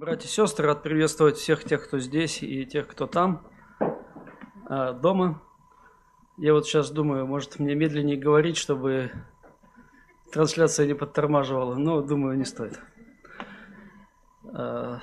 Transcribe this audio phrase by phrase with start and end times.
[0.00, 3.46] Братья и сестры, рад приветствовать всех тех, кто здесь и тех, кто там,
[4.64, 5.42] а, дома.
[6.38, 9.12] Я вот сейчас думаю, может мне медленнее говорить, чтобы
[10.32, 12.80] трансляция не подтормаживала, но думаю, не стоит.
[14.54, 15.00] А,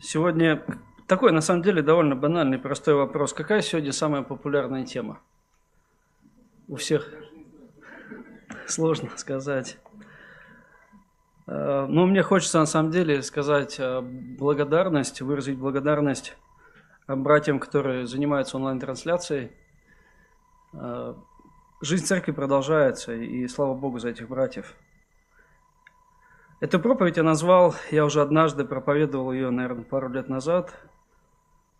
[0.00, 0.64] сегодня
[1.08, 3.32] такой, на самом деле, довольно банальный, простой вопрос.
[3.32, 5.20] Какая сегодня самая популярная тема?
[6.68, 7.12] У всех
[8.68, 9.76] сложно сказать.
[11.46, 16.36] Э, ну, мне хочется на самом деле сказать э, благодарность, выразить благодарность
[17.06, 19.52] э, братьям, которые занимаются онлайн-трансляцией.
[21.80, 24.74] Жизнь церкви продолжается, и слава Богу за этих братьев.
[26.60, 30.74] Эту проповедь я назвал, я уже однажды проповедовал ее, наверное, пару лет назад.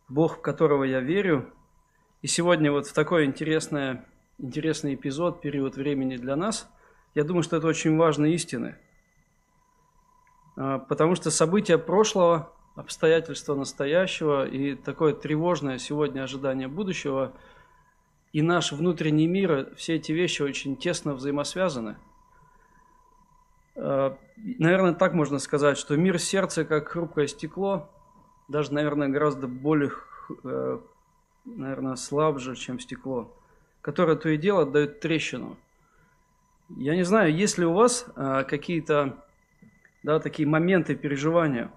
[0.08, 1.50] Бог, в которого я верю.
[2.22, 4.02] И сегодня вот в такой интересный,
[4.38, 6.68] интересный эпизод, период времени для нас,
[7.16, 8.76] я думаю, что это очень важные истины–
[10.54, 17.32] потому что события прошлого, обстоятельства настоящего и такое тревожное сегодня ожидание будущего
[18.32, 21.96] и наш внутренний мир, все эти вещи очень тесно взаимосвязаны.
[23.76, 27.88] А, наверное, так можно сказать, что мир сердца как хрупкое стекло,
[28.48, 29.92] даже, наверное, гораздо более,
[30.42, 30.78] э,
[31.44, 33.32] наверное, слабже, чем стекло,
[33.80, 35.56] которое то и дело дает трещину.
[36.70, 39.23] Я не знаю, есть ли у вас а, какие-то
[40.04, 41.72] да, такие моменты переживания.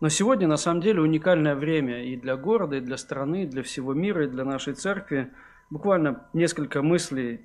[0.00, 3.64] Но сегодня на самом деле уникальное время и для города, и для страны, и для
[3.64, 5.32] всего мира, и для нашей церкви.
[5.68, 7.40] Буквально несколько мыслей,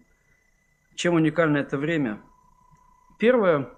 [0.94, 2.22] чем уникально это время.
[3.18, 3.70] Первое,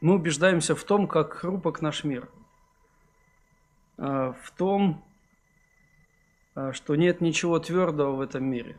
[0.00, 2.28] мы убеждаемся в том, как хрупок наш мир.
[3.98, 5.04] А, в том,
[6.54, 8.78] а, что нет ничего твердого в этом мире.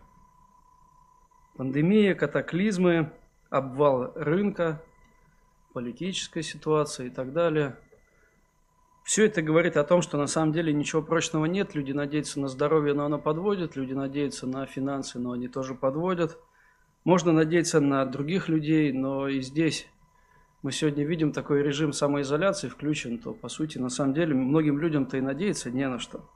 [1.58, 3.12] Пандемия, катаклизмы,
[3.50, 4.82] обвал рынка,
[5.78, 7.78] политическая ситуация и так далее.
[9.04, 11.76] Все это говорит о том, что на самом деле ничего прочного нет.
[11.76, 13.76] Люди надеются на здоровье, но оно подводит.
[13.76, 16.40] Люди надеются на финансы, но они тоже подводят.
[17.04, 19.88] Можно надеяться на других людей, но и здесь
[20.64, 25.18] мы сегодня видим такой режим самоизоляции включен, то по сути на самом деле многим людям-то
[25.18, 26.28] и надеяться не на что.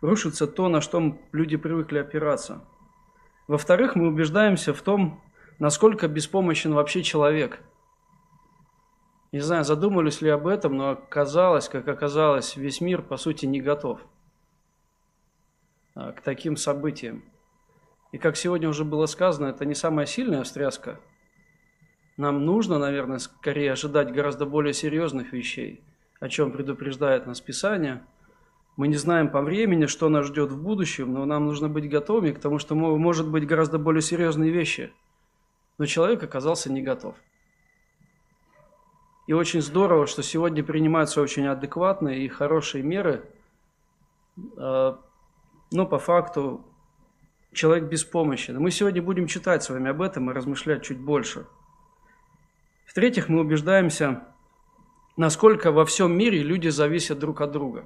[0.00, 2.64] Рушится то, на что люди привыкли опираться.
[3.46, 5.22] Во-вторых, мы убеждаемся в том,
[5.58, 7.60] насколько беспомощен вообще человек.
[9.32, 13.60] Не знаю, задумались ли об этом, но оказалось, как оказалось, весь мир, по сути, не
[13.60, 14.00] готов
[15.94, 17.24] а, к таким событиям.
[18.10, 20.98] И как сегодня уже было сказано, это не самая сильная встряска.
[22.16, 25.84] Нам нужно, наверное, скорее ожидать гораздо более серьезных вещей,
[26.20, 28.02] о чем предупреждает нас Писание.
[28.76, 32.32] Мы не знаем по времени, что нас ждет в будущем, но нам нужно быть готовыми
[32.32, 34.90] к тому, что может быть гораздо более серьезные вещи–
[35.78, 37.16] но человек оказался не готов.
[39.26, 43.28] И очень здорово, что сегодня принимаются очень адекватные и хорошие меры,
[44.56, 44.98] а,
[45.70, 46.64] но по факту
[47.52, 48.58] человек беспомощен.
[48.58, 51.46] Мы сегодня будем читать с вами об этом и размышлять чуть больше.
[52.86, 54.24] В-третьих, мы убеждаемся,
[55.16, 57.84] насколько во всем мире люди зависят друг от друга.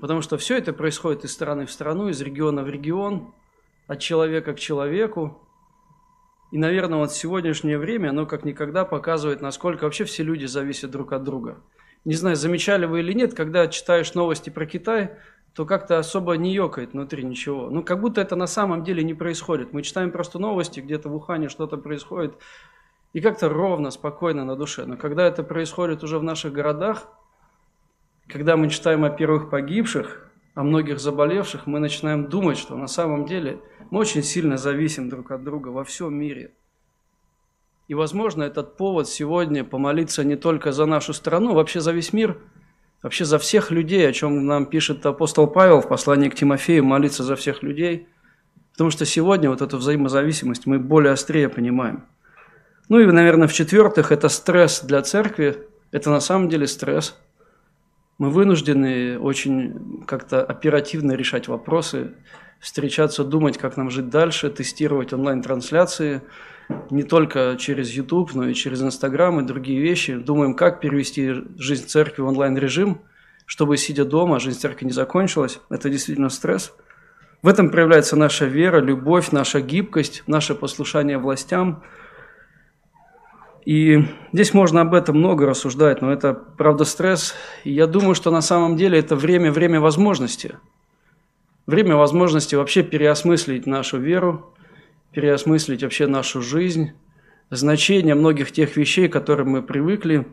[0.00, 3.34] Потому что все это происходит из страны в страну, из региона в регион,
[3.86, 5.42] от человека к человеку.
[6.50, 11.12] И, наверное, вот сегодняшнее время, оно как никогда показывает, насколько вообще все люди зависят друг
[11.12, 11.58] от друга.
[12.04, 15.10] Не знаю, замечали вы или нет, когда читаешь новости про Китай,
[15.52, 17.68] то как-то особо не ёкает внутри ничего.
[17.68, 19.72] Ну, как будто это на самом деле не происходит.
[19.72, 22.34] Мы читаем просто новости, где-то в Ухане что-то происходит,
[23.12, 24.86] и как-то ровно, спокойно на душе.
[24.86, 27.08] Но когда это происходит уже в наших городах,
[28.28, 30.27] когда мы читаем о первых погибших,
[30.58, 33.60] о многих заболевших, мы начинаем думать, что на самом деле–
[33.90, 36.52] мы очень сильно зависим друг от друга во всем мире.
[37.88, 42.38] И, возможно, этот повод сегодня помолиться не только за нашу страну, вообще за весь мир,
[43.02, 47.24] вообще за всех людей, о чем нам пишет апостол Павел в послании к Тимофею, молиться
[47.24, 48.08] за всех людей.
[48.72, 52.04] Потому что сегодня вот эту взаимозависимость мы более острее понимаем.
[52.90, 55.66] Ну и, наверное, в-четвертых, это стресс для церкви.
[55.92, 57.18] Это на самом деле стресс.
[58.18, 62.14] Мы вынуждены очень как-то оперативно решать вопросы,
[62.58, 66.22] встречаться, думать, как нам жить дальше, тестировать онлайн-трансляции,
[66.90, 70.16] не только через YouTube, но и через Instagram и другие вещи.
[70.16, 73.00] Думаем, как перевести жизнь церкви в онлайн-режим,
[73.46, 75.60] чтобы, сидя дома, жизнь церкви не закончилась.
[75.70, 76.74] Это действительно стресс.
[77.40, 81.84] В этом проявляется наша вера, любовь, наша гибкость, наше послушание властям.
[83.68, 87.34] И здесь можно об этом много рассуждать, но это, правда, стресс.
[87.64, 90.56] И я думаю, что на самом деле это время, время возможности–
[91.66, 94.54] время возможности вообще переосмыслить нашу веру
[95.12, 96.92] переосмыслить вообще нашу жизнь,
[97.50, 100.26] значение многих тех вещей, к которым мы привыкли,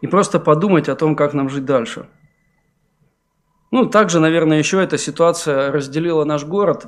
[0.00, 2.08] и просто подумать о том, как нам жить дальше.
[3.70, 6.86] Ну, также, наверное, еще эта ситуация разделила наш город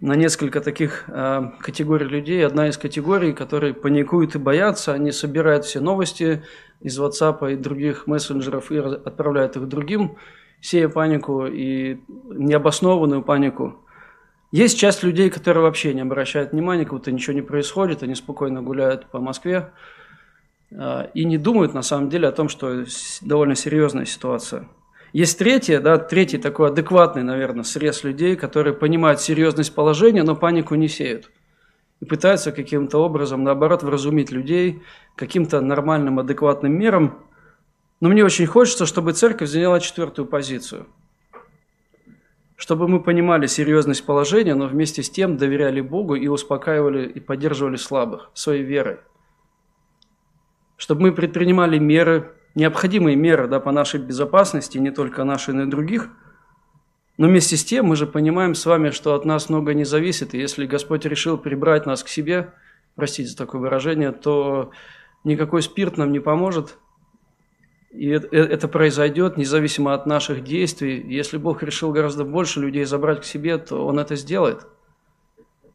[0.00, 2.46] на несколько таких э, категорий людей.
[2.46, 6.42] Одна из категорий, которые паникуют и боятся, они собирают все новости
[6.80, 10.16] из WhatsApp и других мессенджеров и отправляют их другим,
[10.60, 11.98] сея панику и
[12.28, 13.84] необоснованную панику.
[14.52, 18.62] Есть часть людей, которые вообще не обращают внимания, как будто ничего не происходит, они спокойно
[18.62, 19.70] гуляют по Москве
[20.70, 22.84] э, и не думают на самом деле о том, что
[23.22, 24.68] довольно серьезная ситуация–
[25.12, 30.76] есть третье, да, третий такой адекватный, наверное, срез людей, которые понимают серьезность положения, но панику
[30.76, 31.30] не сеют.
[32.00, 34.82] И пытаются каким-то образом, наоборот, вразумить людей
[35.16, 37.24] каким-то нормальным, адекватным мерам.
[38.00, 40.86] Но мне очень хочется, чтобы церковь заняла четвертую позицию.
[42.56, 47.76] Чтобы мы понимали серьезность положения, но вместе с тем доверяли Богу и успокаивали и поддерживали
[47.76, 48.98] слабых своей верой.
[50.76, 55.66] Чтобы мы предпринимали меры, необходимые меры да, по нашей безопасности, не только нашей, но и
[55.66, 56.10] других.
[57.16, 60.34] Но вместе с тем мы же понимаем с вами, что от нас много не зависит.
[60.34, 62.54] И если Господь решил прибрать нас к себе,
[62.94, 64.70] простите за такое выражение, то
[65.24, 66.78] никакой спирт нам не поможет.
[67.90, 71.04] И это произойдет независимо от наших действий.
[71.08, 74.66] Если Бог решил гораздо больше людей забрать к себе, то Он это сделает.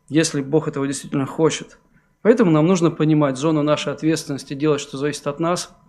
[0.07, 1.77] Если Бог этого действительно хочет.
[2.21, 5.75] Поэтому нам нужно понимать зону нашей ответственности, делать, что зависит от нас–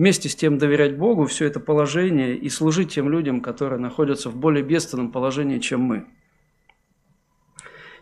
[0.00, 4.34] вместе с тем доверять Богу все это положение и служить тем людям, которые находятся в
[4.34, 6.06] более бедственном положении, чем мы.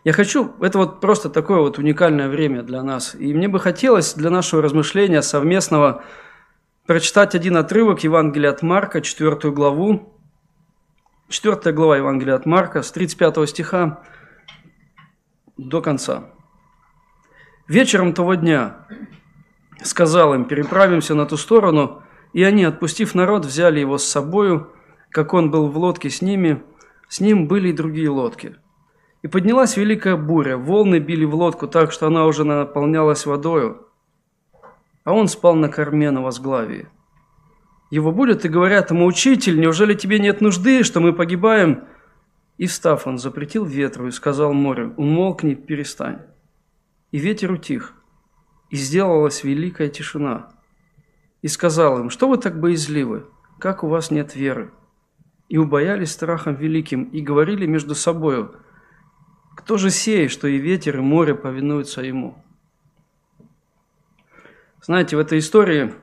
[0.04, 3.16] Я хочу, это вот просто такое вот уникальное время для нас.
[3.16, 6.04] И мне бы хотелось для нашего размышления совместного
[6.86, 10.16] прочитать один отрывок Евангелия от Марка, 4 главу.
[11.30, 14.04] 4 глава Евангелия от Марка, с 35 стиха
[15.56, 16.30] до конца.
[17.66, 18.86] «Вечером того дня
[19.84, 22.02] сказал им, переправимся на ту сторону,
[22.32, 24.72] и они, отпустив народ, взяли его с собою,
[25.10, 26.62] как он был в лодке с ними,
[27.08, 28.56] с ним были и другие лодки.
[29.22, 33.86] И поднялась великая буря, волны били в лодку так, что она уже наполнялась водою,
[35.04, 36.88] а он спал на корме на возглавии.
[37.90, 41.84] Его будет и говорят ему, «Учитель, неужели тебе нет нужды, что мы погибаем?»
[42.58, 46.20] И встав, он запретил ветру и сказал морю, «Умолкни, перестань».
[47.10, 47.94] И ветер утих,
[48.70, 50.50] и сделалась великая тишина.
[51.42, 53.26] И сказал им, что вы так боязливы,
[53.58, 54.72] как у вас нет веры?
[55.48, 58.54] И убоялись страхом великим, и говорили между собою,
[59.56, 62.42] кто же сеет, что и ветер, и море повинуются ему?
[64.82, 65.94] Знаете, в этой истории,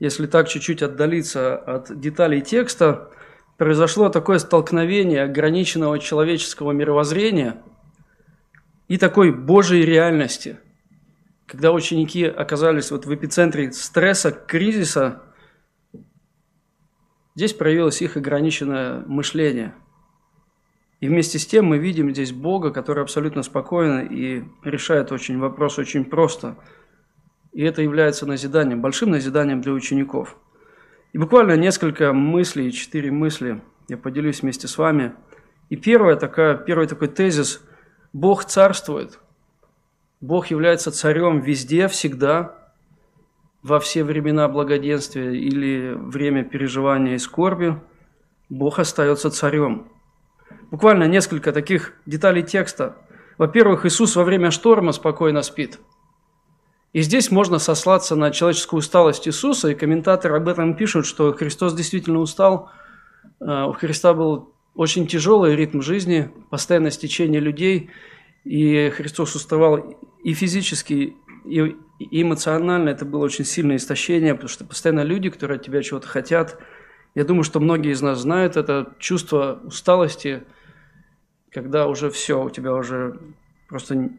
[0.00, 3.10] если так чуть-чуть отдалиться от деталей текста,
[3.56, 7.62] произошло такое столкновение ограниченного человеческого мировоззрения
[8.88, 10.58] и такой Божьей реальности–
[11.46, 15.22] когда ученики оказались вот в эпицентре стресса, кризиса,
[17.34, 19.74] здесь проявилось их ограниченное мышление.
[21.00, 25.78] И вместе с тем мы видим здесь Бога, который абсолютно спокоен и решает очень вопрос
[25.78, 26.56] очень просто.
[27.52, 30.36] И это является назиданием, большим назиданием для учеников.
[31.12, 35.14] И буквально несколько мыслей, четыре мысли я поделюсь вместе с вами.
[35.68, 37.60] И первое такая, первый такой тезис–
[38.12, 39.18] Бог царствует–
[40.24, 42.56] Бог является царем везде, всегда,
[43.62, 47.78] во все времена благоденствия или время переживания и скорби.
[48.48, 49.86] Бог остается царем.
[50.70, 52.96] Буквально несколько таких деталей текста.
[53.36, 55.78] Во-первых, Иисус во время шторма спокойно спит.
[56.94, 61.74] И здесь можно сослаться на человеческую усталость Иисуса, и комментаторы об этом пишут, что Христос
[61.74, 62.70] действительно устал.
[63.40, 67.90] Э, у Христа был очень тяжелый ритм жизни, постоянное стечение людей,
[68.44, 75.02] и Христос уставал и физически, и, эмоционально это было очень сильное истощение, потому что постоянно
[75.02, 76.58] люди, которые от тебя чего-то хотят.
[77.14, 80.44] Я думаю, что многие из нас знают это чувство усталости,
[81.50, 83.18] когда уже все, у тебя уже
[83.68, 84.10] просто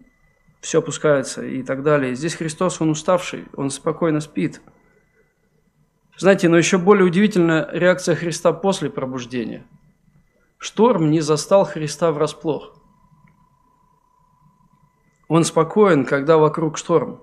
[0.61, 2.15] все опускается и так далее.
[2.15, 4.61] Здесь Христос, Он уставший, Он спокойно спит.
[6.17, 9.67] Знаете, но еще более удивительная реакция Христа после пробуждения.
[10.57, 12.84] Шторм не застал Христа врасплох.
[15.27, 17.21] Он спокоен, когда вокруг шторм.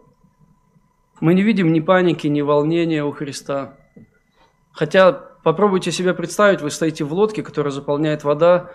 [1.20, 3.76] Мы не видим ни паники, ни волнения у Христа.
[4.72, 8.72] Хотя попробуйте себе представить, вы стоите в лодке, которая заполняет вода,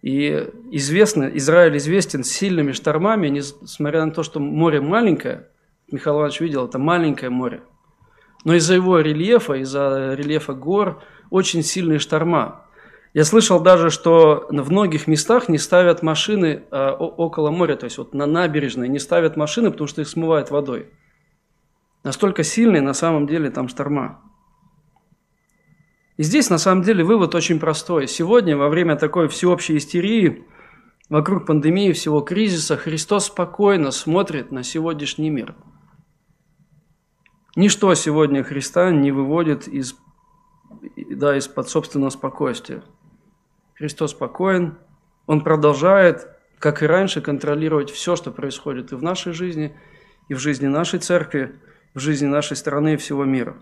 [0.00, 5.48] и известно, Израиль известен сильными штормами, несмотря на то, что море маленькое,
[5.90, 7.62] Михаил Иванович видел, это маленькое море.
[8.44, 12.66] Но из-за его рельефа, из-за рельефа гор, очень сильные шторма.
[13.14, 17.98] Я слышал даже, что в многих местах не ставят машины а, около моря, то есть
[17.98, 20.90] вот на набережной не ставят машины, потому что их смывает водой.
[22.04, 24.22] Настолько сильные на самом деле там шторма.
[26.16, 28.08] И здесь на самом деле вывод очень простой.
[28.08, 30.46] Сегодня, во время такой всеобщей истерии,
[31.10, 35.54] вокруг пандемии, всего кризиса, Христос спокойно смотрит на сегодняшний мир.
[37.56, 39.96] Ничто сегодня Христа не выводит из,
[41.10, 42.82] да, из-под собственного спокойствия.
[43.82, 44.78] Христос спокоен,
[45.26, 46.28] Он продолжает,
[46.60, 49.76] как и раньше, контролировать все, что происходит и в нашей жизни,
[50.28, 51.60] и в жизни нашей церкви,
[51.92, 53.56] в жизни нашей страны и всего мира.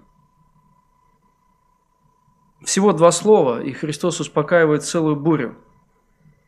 [2.62, 5.56] Всего два слова, и Христос успокаивает целую бурю.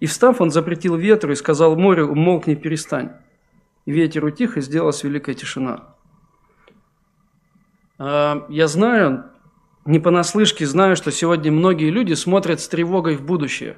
[0.01, 3.13] И встав, он запретил ветру и сказал морю, умолкни, перестань.
[3.87, 5.95] И ветер утих, и сделалась великая тишина.
[7.97, 9.32] А, я знаю,
[9.85, 13.77] не понаслышке знаю, что сегодня многие люди смотрят с тревогой в будущее.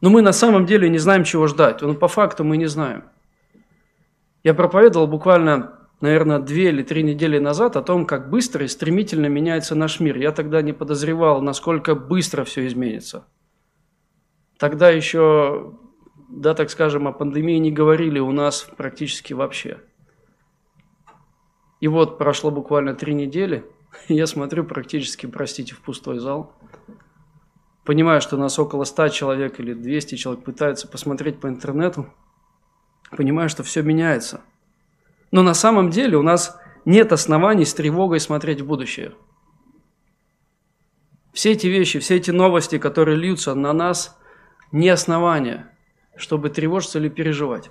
[0.00, 1.82] Но мы на самом деле не знаем, чего ждать.
[1.82, 3.04] Но по факту мы не знаем.
[4.42, 9.26] Я проповедовал буквально, наверное, две или три недели назад о том, как быстро и стремительно
[9.26, 10.16] меняется наш мир.
[10.16, 13.26] Я тогда не подозревал, насколько быстро все изменится.
[14.58, 15.74] Тогда еще,
[16.30, 19.80] да, так скажем, о пандемии не говорили у нас практически вообще.
[21.80, 23.64] И вот прошло буквально три недели–
[24.08, 26.54] Я смотрю практически, простите, в пустой зал.
[27.84, 32.12] Понимаю, что нас около 100 человек или 200 человек пытаются посмотреть по интернету.
[33.10, 34.40] Понимаю, что все меняется.
[35.30, 39.12] Но на самом деле у нас нет оснований с тревогой смотреть в будущее.
[41.32, 44.16] Все эти вещи, все эти новости, которые льются на нас,
[44.72, 45.70] не основания,
[46.16, 47.70] чтобы тревожиться или переживать.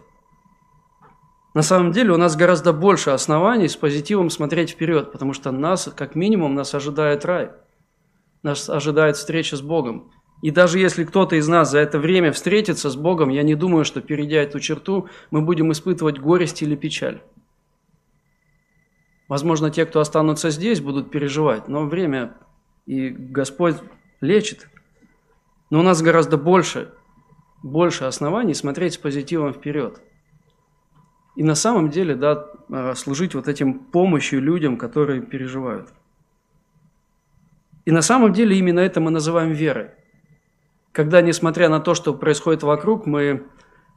[1.53, 5.91] На самом деле у нас гораздо больше оснований с позитивом смотреть вперед, потому что нас,
[5.95, 7.51] как минимум, нас ожидает рай.
[8.41, 10.11] Нас ожидает встреча с Богом.
[10.41, 13.85] И даже если кто-то из нас за это время встретится с Богом, я не думаю,
[13.85, 17.21] что перейдя эту черту, мы будем испытывать горесть или печаль.
[19.29, 22.35] Возможно, те, кто останутся здесь, будут переживать, но время
[22.85, 23.77] и Господь
[24.21, 24.67] лечит.
[25.69, 26.93] Но у нас гораздо больше,
[27.61, 30.01] больше оснований смотреть с позитивом вперед–
[31.35, 35.89] и на самом деле, да, а, служить вот этим помощью людям, которые переживают.
[37.85, 39.91] И на самом деле именно это мы называем верой.
[40.91, 43.47] Когда, несмотря на то, что происходит вокруг, мы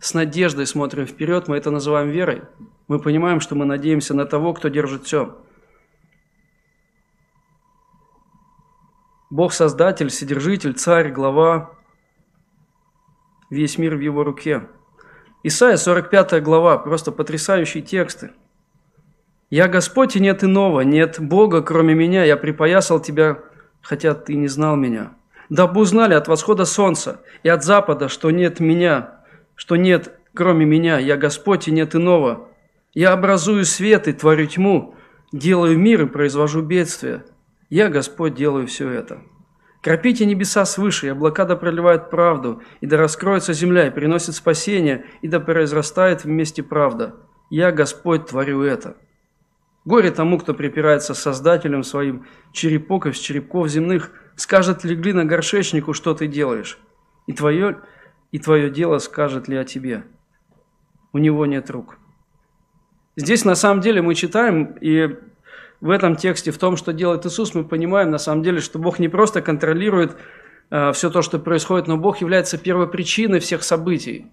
[0.01, 2.43] с надеждой смотрим вперед, мы это называем верой.
[2.89, 5.39] Мы понимаем, что мы надеемся на того, кто держит все.
[9.29, 11.73] Бог Создатель, Содержитель, Царь, Глава,
[13.51, 14.69] весь мир в Его руке–
[15.49, 18.33] Исайя 45 глава, просто потрясающие тексты.
[19.49, 23.39] «Я Господь, и нет иного, нет Бога, кроме меня, я припоясал тебя,
[23.81, 25.13] хотя ты не знал меня.
[25.49, 29.21] Дабы узнали от восхода солнца и от запада, что нет меня,
[29.55, 32.49] что нет кроме меня, я Господь, и нет иного.
[32.93, 34.97] Я образую свет и творю тьму,
[35.31, 37.25] делаю мир и произвожу бедствие.
[37.71, 39.21] Я, Господь, делаю все это».
[39.87, 45.07] Кропите небеса свыше, и облака да проливают правду, и да раскроется земля, и приносит спасение,
[45.23, 47.15] и да произрастает вместе правда.
[47.51, 48.97] Я, Господь, творю это.
[49.85, 55.93] Горе тому, кто припирается с Создателем своим, черепок из черепков земных, скажет ли глина горшечнику,
[55.93, 56.81] что ты делаешь,
[57.29, 57.79] и твое,
[58.33, 60.03] и твое дело скажет ли о тебе.
[61.13, 61.97] У него нет рук.
[63.15, 65.17] Здесь на самом деле мы читаем, и
[65.81, 68.99] в этом тексте, в том, что делает Иисус, мы понимаем на самом деле, что Бог
[68.99, 70.17] не просто контролирует
[70.71, 74.27] э, все то, что происходит, но Бог является первопричиной всех событий.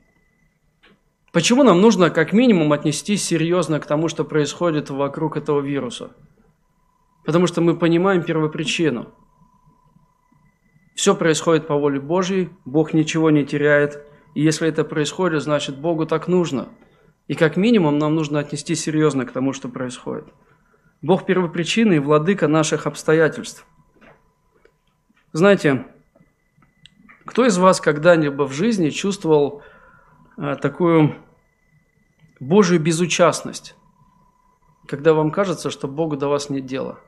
[1.34, 6.12] Почему нам нужно как минимум отнестись серьезно к тому, что происходит вокруг этого вируса?
[7.26, 9.10] Потому что мы понимаем первопричину.
[10.96, 14.06] Все происходит по воле Божьей, Бог ничего не теряет.
[14.36, 16.70] И если это происходит, значит Богу так нужно.
[17.28, 20.28] И как минимум нам нужно отнести серьезно к тому, что происходит.
[21.04, 23.68] Бог первопричина и владыка наших обстоятельств.
[25.34, 25.86] Знаете,
[27.26, 29.64] кто из вас когда-либо в жизни чувствовал
[30.38, 31.18] а, такую
[32.40, 33.76] Божью безучастность,
[34.88, 37.00] когда вам кажется, что Богу до вас нет дела?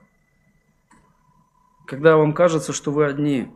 [1.87, 3.49] Когда вам кажется, что вы одни?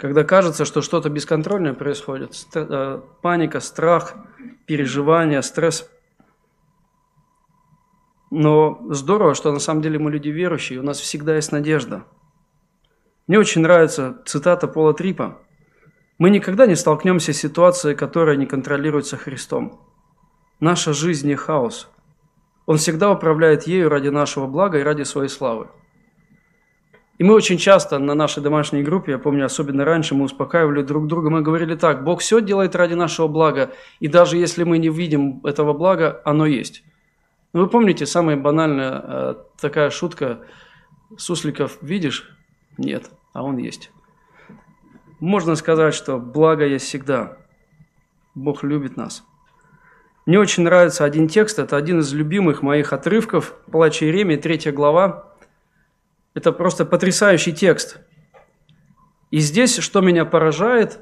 [0.00, 4.16] Когда кажется, что что-то бесконтрольное происходит, а, паника, страх,
[4.66, 5.88] переживания, стресс–
[8.30, 12.04] но здорово, что на самом деле мы люди верующие, у нас всегда есть надежда.
[13.26, 15.38] Мне очень нравится цитата Пола Трипа.
[16.18, 19.80] «Мы никогда не столкнемся с ситуацией, которая не контролируется Христом.
[20.60, 21.88] Наша жизнь не хаос.
[22.66, 25.68] Он всегда управляет ею ради нашего блага и ради своей славы».
[27.18, 31.08] И мы очень часто на нашей домашней группе, я помню, особенно раньше, мы успокаивали друг
[31.08, 34.88] друга, мы говорили так, Бог все делает ради нашего блага, и даже если мы не
[34.88, 36.84] видим этого блага, оно есть.
[37.52, 40.40] Ну, вы помните, самая банальная э, такая шутка,
[41.16, 42.36] сусликов видишь?
[42.76, 43.90] Нет, а он есть.
[45.20, 47.38] Можно сказать, что благо есть всегда.
[48.34, 49.24] Бог любит нас.
[50.26, 55.32] Мне очень нравится один текст, это один из любимых моих отрывков, Плач Иеремии, третья глава,
[56.34, 57.98] это просто потрясающий текст.
[59.30, 61.00] И здесь, что меня поражает,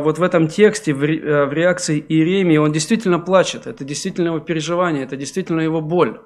[0.00, 5.04] вот в этом тексте, в э, реакции Иеремии, он действительно плачет, это действительно его переживание,
[5.04, 6.20] это действительно его боль.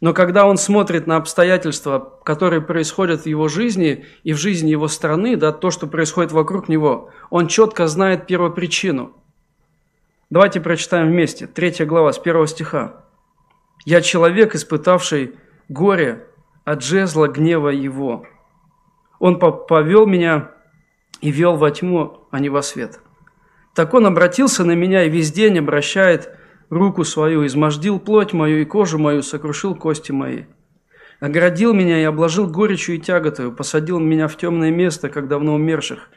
[0.00, 4.86] Но когда он смотрит на обстоятельства, которые происходят в его жизни и в жизни его
[4.86, 9.12] страны, да, то, что происходит вокруг него, он четко знает первопричину.
[10.30, 11.46] Давайте прочитаем вместе.
[11.46, 13.04] Третья глава с первого стиха.
[13.84, 15.34] «Я человек, испытавший
[15.68, 16.26] горе
[16.64, 18.26] от жезла гнева его.
[19.18, 20.52] Он повел меня
[21.20, 23.00] и вел во тьму, а не во свет.
[23.74, 26.30] Так он обратился на меня и весь день обращает
[26.70, 30.44] руку свою, измождил плоть мою и кожу мою, сокрушил кости мои.
[31.20, 36.10] Оградил меня и обложил горечью и тяготою, посадил меня в темное место, как давно умерших.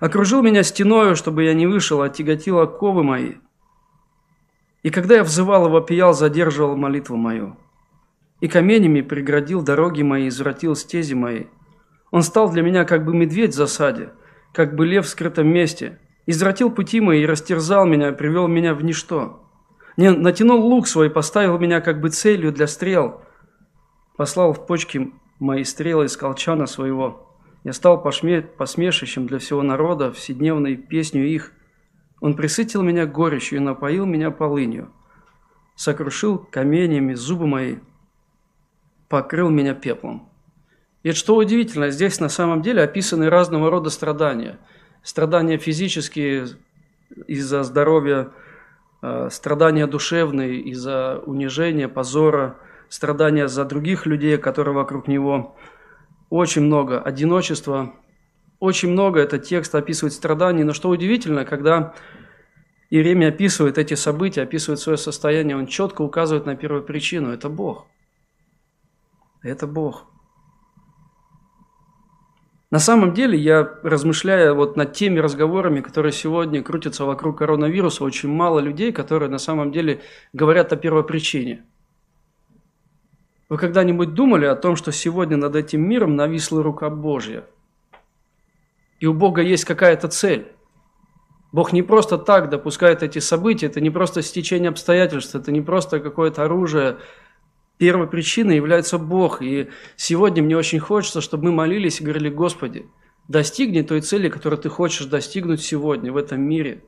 [0.00, 3.34] Окружил меня стеною, чтобы я не вышел, а тяготил оковы мои.
[4.82, 7.56] И когда я взывал и вопиял, задерживал молитву мою
[8.40, 11.44] и каменями преградил дороги мои, извратил стези мои.
[12.10, 14.10] Он стал для меня как бы медведь в засаде,
[14.56, 15.98] как бы лев в скрытом месте.
[16.24, 19.46] Извратил пути мои и растерзал меня, привел меня в ничто.
[19.98, 23.20] Не натянул лук свой, поставил меня как бы целью для стрел.
[24.16, 27.36] Послал в почки мои стрелы из колчана своего.
[27.64, 28.40] Я стал пошме...
[28.40, 31.52] посмешищем для всего народа, вседневной песню их.
[32.22, 34.90] Он присытил меня горечью и напоил меня полынью.
[35.74, 37.76] Сокрушил каменьями зубы мои–
[39.08, 40.30] покрыл меня пеплом.
[41.06, 44.58] И что удивительно, здесь на самом деле описаны разного рода страдания.
[45.04, 46.48] Страдания физические
[47.28, 48.32] из-за здоровья,
[49.02, 52.56] э, страдания душевные из-за унижения, позора,
[52.88, 55.56] страдания за других людей, которые вокруг него.
[56.28, 57.94] Очень много одиночества,
[58.58, 60.64] очень много этот текст описывает страданий.
[60.64, 61.94] Но что удивительно, когда
[62.90, 67.86] Иеремия описывает эти события, описывает свое состояние, он четко указывает на первую причину– это Бог–
[69.44, 70.15] это Бог.
[72.70, 78.28] На самом деле, я размышляя вот над теми разговорами, которые сегодня крутятся вокруг коронавируса, очень
[78.28, 80.00] мало людей, которые на самом деле
[80.32, 81.64] говорят о первопричине.
[83.48, 87.44] Вы когда-нибудь думали о том, что сегодня над этим миром нависла рука Божья?
[88.98, 90.52] И у Бога есть какая-то цель.
[91.52, 96.00] Бог не просто так допускает эти события, это не просто стечение обстоятельств, это не просто
[96.00, 96.96] какое-то оружие,
[97.78, 99.42] Первой причиной является Бог.
[99.42, 102.86] И сегодня мне очень хочется, чтобы мы молились и говорили, Господи,
[103.28, 106.82] достигни той цели, которую Ты хочешь достигнуть сегодня в этом мире.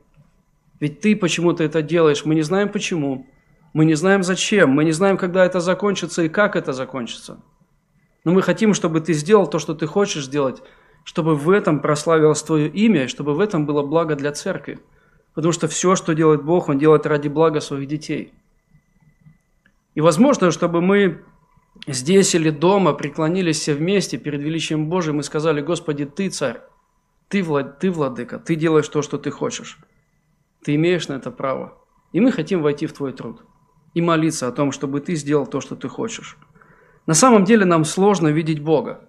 [0.79, 3.27] Ведь Ты почему-то это делаешь, мы не знаем почему,
[3.73, 7.39] мы не знаем зачем, мы не знаем, когда это закончится и как это закончится.
[8.23, 10.63] Но мы хотим, чтобы Ты сделал то, что Ты хочешь сделать,
[11.03, 14.79] чтобы в этом прославилось Твое имя, и чтобы в этом было благо для церкви.
[15.35, 18.33] Потому что все, что делает Бог, Он делает ради блага своих детей–
[19.99, 21.25] и возможно, чтобы мы
[21.85, 26.61] здесь или дома преклонились все вместе перед величием Божьим и сказали, Господи, Ты царь,
[27.27, 29.77] Ты, влад, ты владыка, Ты делаешь то, что Ты хочешь.
[30.63, 31.77] Ты имеешь на это право.
[32.13, 33.43] И мы хотим войти в Твой труд
[33.93, 36.37] и молиться о том, чтобы Ты сделал то, что Ты хочешь.
[37.05, 39.01] На самом деле нам сложно видеть Бога.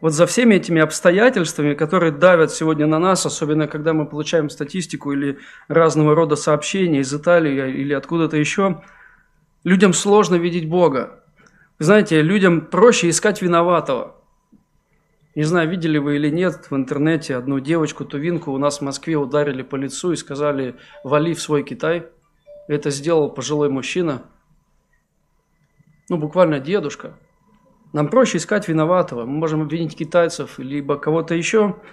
[0.00, 5.12] Вот за всеми этими обстоятельствами, которые давят сегодня на нас, особенно когда мы получаем статистику
[5.12, 5.36] или
[5.68, 8.82] разного рода сообщения из Италии или откуда-то еще–
[9.64, 11.22] Людям сложно видеть Бога.
[11.78, 14.16] знаете, людям проще искать виноватого.
[15.34, 19.16] Не знаю, видели вы или нет, в интернете одну девочку, тувинку у нас в Москве
[19.16, 22.06] ударили по лицу и сказали «вали в свой Китай».
[22.68, 24.22] Это сделал пожилой мужчина,
[26.08, 27.16] ну, буквально дедушка.
[27.92, 29.24] Нам проще искать виноватого.
[29.24, 31.76] Мы можем обвинить китайцев, либо кого-то еще–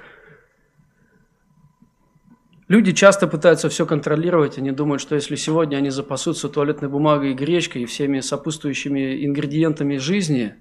[2.67, 7.33] Люди часто пытаются все контролировать, они думают, что если сегодня они запасутся туалетной бумагой и
[7.33, 10.55] гречкой и всеми сопутствующими ингредиентами жизни,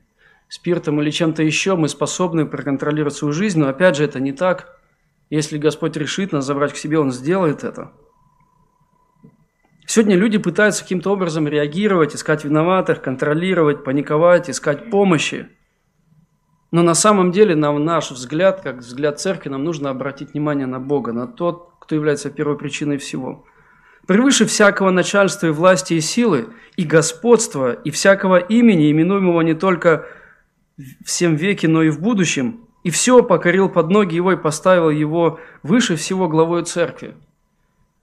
[0.48, 4.78] спиртом или чем-то еще, мы способны проконтролировать свою жизнь, но опять же это не так.
[5.30, 7.90] Если Господь решит нас забрать к себе, Он сделает это.
[9.84, 15.48] Сегодня люди пытаются каким-то образом реагировать, искать виноватых, контролировать, паниковать, искать помощи.
[16.70, 20.80] Но на самом деле, на наш взгляд, как взгляд церкви, нам нужно обратить внимание на
[20.80, 23.44] Бога, на тот, кто является первой причиной всего.
[24.06, 30.06] Превыше всякого начальства и власти и силы, и господства, и всякого имени, именуемого не только
[31.04, 35.40] всем веке, но и в будущем, и все покорил под ноги его и поставил его
[35.62, 37.14] выше всего главой церкви.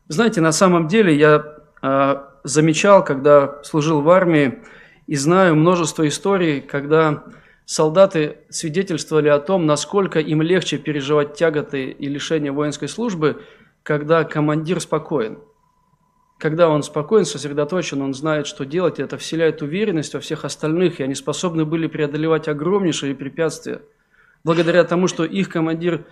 [0.08, 1.46] Знаете, на самом деле я
[1.82, 4.60] э, замечал, когда служил в армии,
[5.08, 7.24] и знаю множество историй, когда
[7.66, 13.44] солдаты свидетельствовали о том, насколько им легче переживать тяготы и лишения воинской службы,
[13.84, 15.40] когда командир спокоен.
[16.38, 21.04] Когда он спокоен, сосредоточен, он знает, что делать, это вселяет уверенность во всех остальных, и
[21.04, 23.82] они способны были преодолевать огромнейшие препятствия.
[24.44, 26.06] Благодаря тому, что их командир,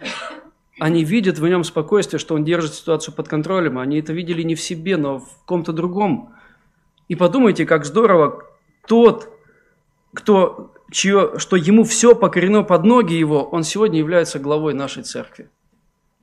[0.79, 3.77] они видят в нем спокойствие, что он держит ситуацию под контролем.
[3.77, 6.33] Они это видели не в себе, но в ком-то другом.
[7.09, 8.45] И подумайте, как здорово
[8.87, 9.27] тот,
[10.13, 15.49] кто чье, что ему все покорено под ноги его, он сегодня является главой нашей церкви.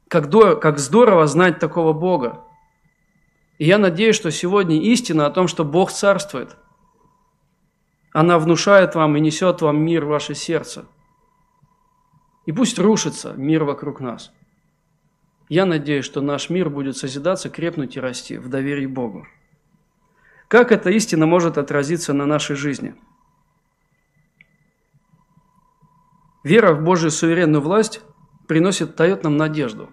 [0.07, 2.45] Как, до, как здорово знать такого Бога.
[3.59, 6.57] И я надеюсь, что сегодня истина о том, что Бог царствует,
[8.13, 10.87] она внушает вам и несет вам мир в ваше сердце.
[12.47, 14.33] И пусть рушится мир вокруг нас.
[15.49, 19.27] Я надеюсь, что наш мир будет созидаться, крепнуть и расти в доверии Богу.
[20.47, 22.95] Как эта истина может отразиться на нашей жизни–
[26.49, 28.01] Вера в Божью суверенную власть
[28.47, 29.91] приносит, дает нам надежду.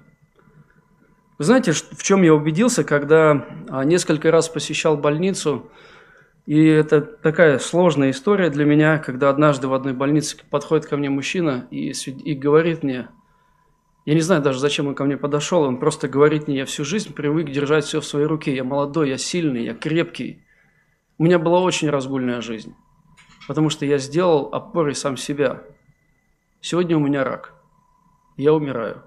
[1.38, 5.70] Вы знаете, в чем я убедился, когда а, несколько раз посещал больницу,
[6.46, 11.10] и это такая сложная история для меня, когда однажды в одной больнице подходит ко мне
[11.10, 13.10] мужчина и, и говорит мне,
[14.06, 16.86] я не знаю даже, зачем он ко мне подошел, он просто говорит мне, я всю
[16.86, 20.41] жизнь привык держать все в своей руке, я молодой, я сильный, я крепкий.
[21.18, 22.74] У меня была очень разгульная жизнь,
[23.46, 25.62] потому что я сделал опорой сам себя–
[26.65, 27.54] Сегодня у меня рак.
[28.38, 29.04] Я умираю.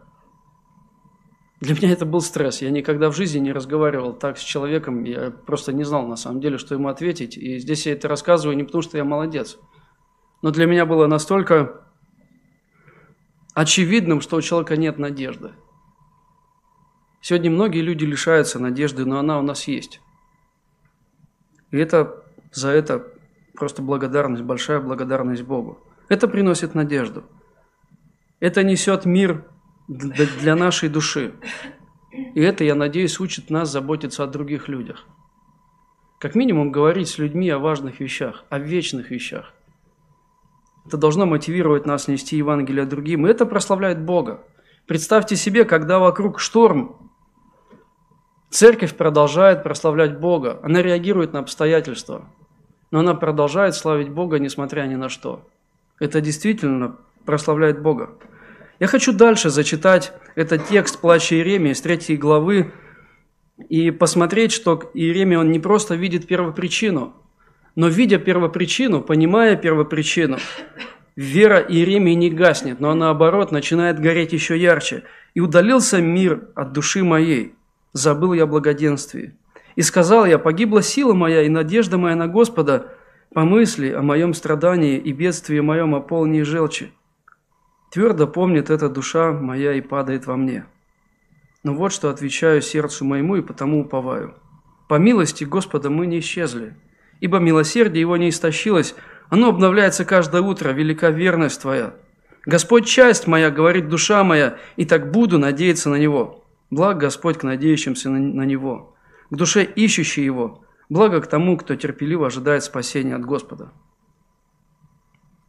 [1.59, 2.63] Для меня это был стресс.
[2.63, 5.03] Я никогда в жизни не разговаривал так с человеком.
[5.03, 7.37] Я просто не знал на самом деле, что ему ответить.
[7.37, 9.59] И здесь я это рассказываю не потому, что я молодец.
[10.41, 11.83] Но для меня было настолько
[13.55, 15.51] очевидным, что у человека нет надежды.
[17.21, 20.01] Сегодня многие люди лишаются надежды, но она у нас есть.
[21.73, 23.05] И это за это
[23.55, 25.81] просто благодарность, большая благодарность Богу.
[26.09, 27.25] Это приносит надежду–
[28.41, 29.45] это несет мир
[29.89, 31.35] для нашей души.
[32.35, 35.07] И это, я надеюсь, учит нас заботиться о других людях.
[36.19, 39.55] Как минимум говорить с людьми о важных вещах, о вечных вещах.
[40.87, 44.45] Это должно мотивировать нас нести Евангелие другим, и это прославляет Бога.
[44.87, 47.11] Представьте себе, когда вокруг шторм,
[48.51, 50.59] церковь продолжает прославлять Бога.
[50.63, 52.33] Она реагирует на обстоятельства,
[52.91, 55.47] но она продолжает славить Бога, несмотря ни на что.
[56.01, 56.97] Это действительно
[57.29, 58.09] прославляет Бога.
[58.81, 62.73] Я хочу дальше зачитать этот текст плача Иеремии с третьей главы
[63.69, 67.13] и посмотреть, что Иеремия, он не просто видит первопричину,
[67.77, 70.39] но видя первопричину, понимая первопричину,
[71.17, 75.03] вера Иеремии не гаснет, но наоборот начинает гореть еще ярче.
[75.35, 77.55] «И удалился мир от души моей,
[77.93, 79.37] забыл я благоденствие.
[79.77, 82.95] И сказал я, погибла сила моя и надежда моя на Господа,
[83.35, 86.91] по мысли о моем страдании и бедствии моем о полней желчи.
[87.91, 90.67] Твердо помнит эта душа моя и падает во мне.
[91.63, 94.35] Но вот что отвечаю сердцу моему и потому уповаю.
[94.89, 96.75] По милости Господа мы не исчезли,
[97.21, 98.95] ибо милосердие его не истощилось,
[99.29, 101.95] оно обновляется каждое утро, велика верность твоя.
[102.47, 106.45] Господь часть моя, говорит душа моя, и так буду надеяться на Него.
[106.71, 108.95] Благ Господь к надеющимся на, Него,
[109.31, 113.73] к душе ищущей Его, благо к тому, кто терпеливо ожидает спасения от Господа.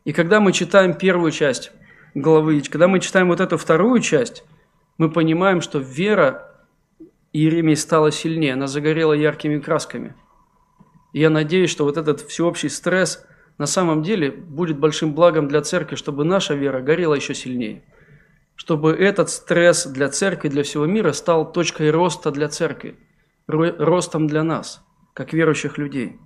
[0.04, 1.72] И когда мы читаем первую часть
[2.14, 2.62] главы.
[2.62, 4.44] Когда мы читаем вот эту вторую часть,
[4.98, 6.50] мы понимаем, что вера
[7.32, 10.16] Иеремии стала сильнее, она загорела яркими красками.
[11.14, 13.26] И я надеюсь, что вот этот всеобщий стресс
[13.58, 17.84] на самом деле будет большим благом для церкви, чтобы наша вера горела еще сильнее.
[18.56, 22.98] Чтобы этот стресс для церкви, для всего мира стал точкой роста для церкви,
[23.48, 26.20] ростом для нас, как верующих людей.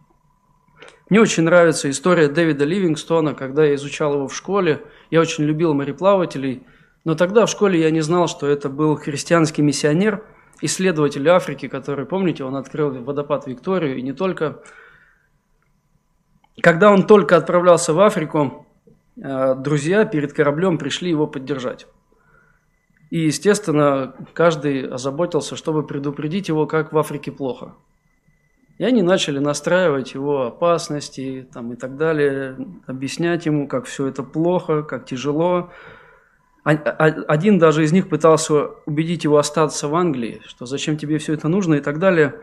[1.09, 4.83] Мне очень нравится история Дэвида Ливингстона, когда я изучал его в школе.
[5.11, 6.63] Я очень любил мореплавателей,
[7.03, 10.23] но тогда в школе я не знал, что это был христианский миссионер,
[10.61, 14.63] исследователь Африки, который, помните, он открыл водопад Викторию, и не только.
[16.61, 18.65] Когда он только отправлялся в Африку,
[19.17, 21.87] э, друзья перед кораблем пришли его поддержать.
[23.09, 27.75] И, естественно, каждый озаботился, чтобы предупредить его, как в Африке плохо–
[28.77, 32.57] и они начали настраивать его опасности там, и так далее,
[32.87, 35.71] объяснять ему, как все это плохо, как тяжело.
[36.63, 41.17] А, а, один даже из них пытался убедить его остаться в Англии, что зачем тебе
[41.19, 42.35] все это нужно и так далее.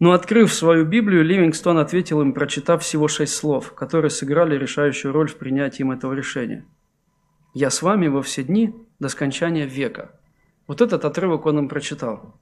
[0.00, 5.28] Но открыв свою Библию, Ливингстон ответил им, прочитав всего шесть слов, которые сыграли решающую роль
[5.28, 6.66] в принятии им этого решения.
[7.54, 10.18] «Я с вами во все дни до скончания века».
[10.66, 12.40] Вот этот отрывок он им прочитал.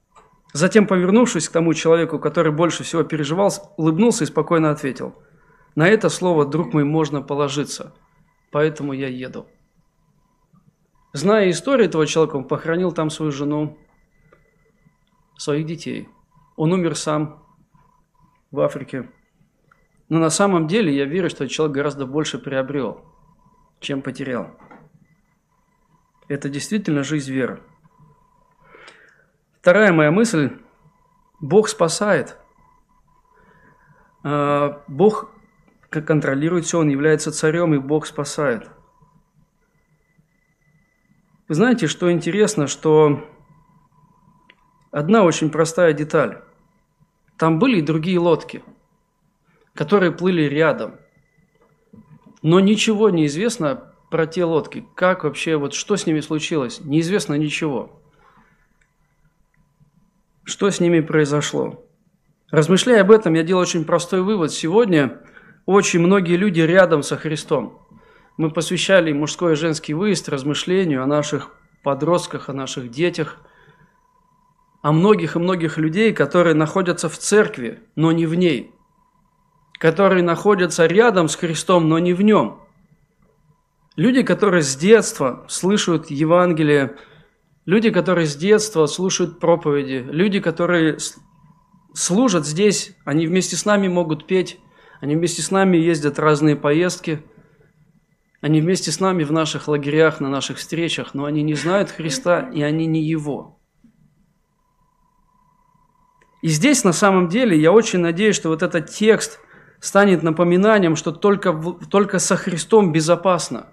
[0.53, 5.15] Затем, повернувшись к тому человеку, который больше всего переживал, улыбнулся и спокойно ответил.
[5.75, 7.93] «На это слово, друг мой, можно положиться,
[8.51, 9.47] поэтому я еду».
[11.13, 13.77] Зная историю этого человека, он похоронил там свою жену,
[15.37, 16.07] своих детей.
[16.55, 17.43] Он умер сам
[18.51, 19.09] в Африке.
[20.07, 23.01] Но на самом деле я верю, что человек гораздо больше приобрел,
[23.79, 24.51] чем потерял.
[26.27, 27.61] Это действительно жизнь веры.
[29.61, 30.57] Вторая моя мысль.
[31.39, 32.35] Бог спасает.
[34.23, 35.29] А, Бог
[35.91, 38.71] контролирует все, Он является царем, и Бог спасает.
[41.47, 43.23] Вы знаете, что интересно, что
[44.89, 46.41] одна очень простая деталь.
[47.37, 48.63] Там были и другие лодки,
[49.75, 50.95] которые плыли рядом.
[52.41, 54.87] Но ничего не известно про те лодки.
[54.95, 56.79] Как вообще, вот что с ними случилось?
[56.83, 58.00] Неизвестно ничего
[60.43, 61.85] что с ними произошло.
[62.49, 64.51] Размышляя об этом, я делаю очень простой вывод.
[64.51, 65.21] Сегодня
[65.65, 67.87] очень многие люди рядом со Христом.
[68.37, 71.51] Мы посвящали мужской и женский выезд размышлению о наших
[71.83, 73.39] подростках, о наших детях,
[74.81, 78.71] о многих и многих людей, которые находятся в церкви, но не в ней,
[79.79, 82.61] которые находятся рядом с Христом, но не в нем.
[83.95, 86.97] Люди, которые с детства слышат Евангелие,
[87.65, 90.97] Люди, которые с детства слушают проповеди, люди, которые
[91.93, 94.59] служат здесь, они вместе с нами могут петь,
[94.99, 97.23] они вместе с нами ездят разные поездки,
[98.39, 102.49] они вместе с нами в наших лагерях, на наших встречах, но они не знают Христа,
[102.51, 103.59] и они не Его.
[106.41, 109.39] И здесь на самом деле я очень надеюсь, что вот этот текст
[109.79, 111.53] станет напоминанием, что только,
[111.91, 113.67] только со Христом безопасно,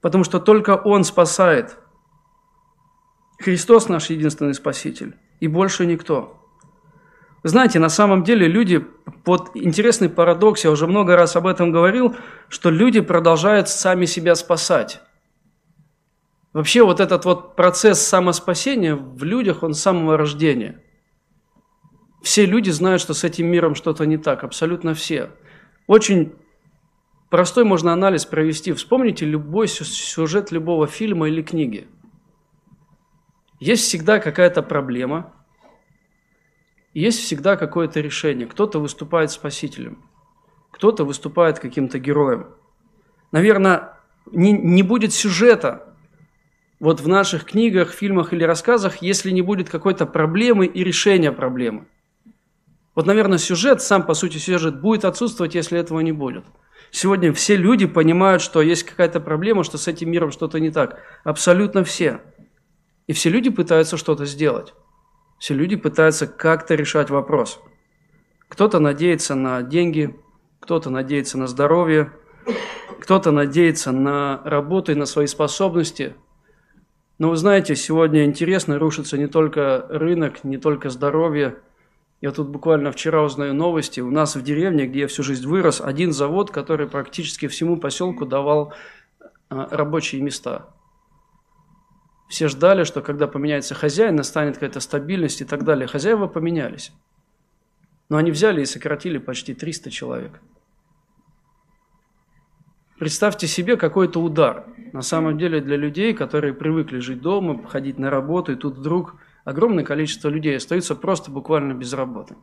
[0.00, 1.78] потому что только Он спасает–
[3.38, 6.40] Христос наш единственный Спаситель, и больше никто.
[7.42, 8.78] Знаете, на самом деле люди,
[9.24, 12.16] под интересный парадокс, я уже много раз об этом говорил,
[12.48, 15.02] что люди продолжают сами себя спасать.
[16.54, 20.82] Вообще вот этот вот процесс самоспасения в людях, он с самого рождения.
[22.22, 25.30] Все люди знают, что с этим миром что-то не так, абсолютно все.
[25.86, 26.32] Очень
[27.28, 28.72] простой можно анализ провести.
[28.72, 31.88] Вспомните любой сюжет любого фильма или книги–
[33.60, 35.32] есть всегда какая-то проблема,
[36.92, 38.46] есть всегда какое-то решение.
[38.46, 40.04] Кто-то выступает спасителем,
[40.70, 42.48] кто-то выступает каким-то героем.
[43.32, 43.98] Наверное,
[44.30, 45.94] не, не будет сюжета
[46.80, 51.86] вот в наших книгах, фильмах или рассказах, если не будет какой-то проблемы и решения проблемы.
[52.94, 56.44] Вот, наверное, сюжет, сам по сути сюжет, будет отсутствовать, если этого не будет.
[56.92, 61.02] Сегодня все люди понимают, что есть какая-то проблема, что с этим миром что-то не так.
[61.24, 62.20] Абсолютно все.
[63.06, 64.74] И все люди пытаются что-то сделать.
[65.38, 67.60] Все люди пытаются как-то решать вопрос.
[68.48, 70.14] Кто-то надеется на деньги,
[70.60, 72.12] кто-то надеется на здоровье,
[73.00, 76.14] кто-то надеется на работу и на свои способности.
[77.18, 81.56] Но вы знаете, сегодня интересно, рушится не только рынок, не только здоровье.
[82.20, 84.00] Я тут буквально вчера узнаю новости.
[84.00, 88.24] У нас в деревне, где я всю жизнь вырос, один завод, который практически всему поселку
[88.24, 88.72] давал
[89.50, 90.70] а, рабочие места.
[92.28, 95.86] Все ждали, что когда поменяется хозяин, настанет какая-то стабильность и так далее.
[95.86, 96.92] Хозяева поменялись.
[98.08, 100.40] Но они взяли и сократили почти 300 человек.
[102.98, 104.66] Представьте себе какой-то удар.
[104.92, 109.16] На самом деле для людей, которые привыкли жить дома, ходить на работу, и тут вдруг
[109.44, 112.36] огромное количество людей остаются просто буквально без работы.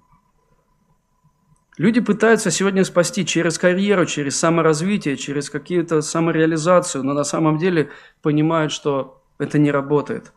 [1.78, 7.89] Люди пытаются сегодня спасти через карьеру, через саморазвитие, через какие-то самореализацию, но на самом деле
[8.22, 10.34] понимают, что это не работает.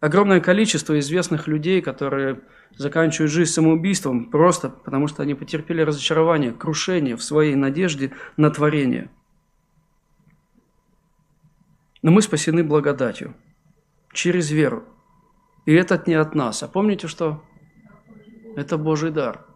[0.00, 2.40] Огромное количество известных людей, которые
[2.76, 9.10] заканчивают жизнь самоубийством просто потому, что они потерпели разочарование, крушение в своей надежде на творение.
[12.02, 13.36] Но мы спасены благодатью,
[14.12, 14.82] через веру.
[15.64, 16.64] И это не от нас.
[16.64, 17.44] А помните, что
[18.56, 19.46] это Божий дар.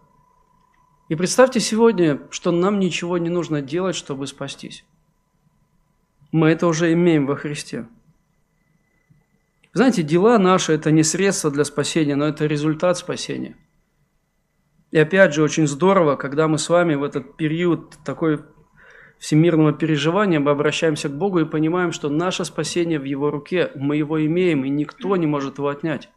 [1.09, 4.85] И представьте сегодня, что нам ничего не нужно делать, чтобы спастись.
[6.31, 7.88] Мы это уже имеем во Христе.
[9.77, 13.59] Знаете, дела наши– это не средство для спасения, но это результат спасения.
[14.91, 18.41] И опять же, очень здорово, когда мы с вами в этот период такой
[19.19, 23.99] всемирного переживания мы обращаемся к Богу и понимаем, что наше спасение в Его руке, мы
[23.99, 26.09] его имеем, и никто не может его отнять.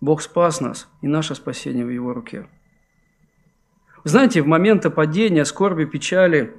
[0.00, 2.48] Бог спас нас, и наше спасение в Его руке.
[4.02, 6.56] Знаете, в моменты падения, скорби, печали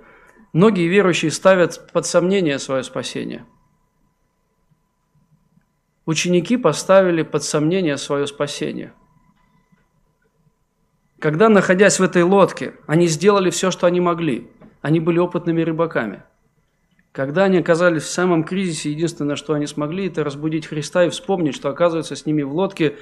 [0.54, 3.46] многие верующие ставят под сомнение свое спасение.
[6.10, 8.94] Ученики поставили под сомнение свое спасение.
[11.20, 14.50] Когда, находясь в этой лодке, они сделали все, что они могли.
[14.82, 16.24] Они были опытными рыбаками.
[17.12, 21.54] Когда они оказались в самом кризисе, единственное, что они смогли, это разбудить Христа и вспомнить,
[21.54, 22.98] что, оказывается, с ними в лодке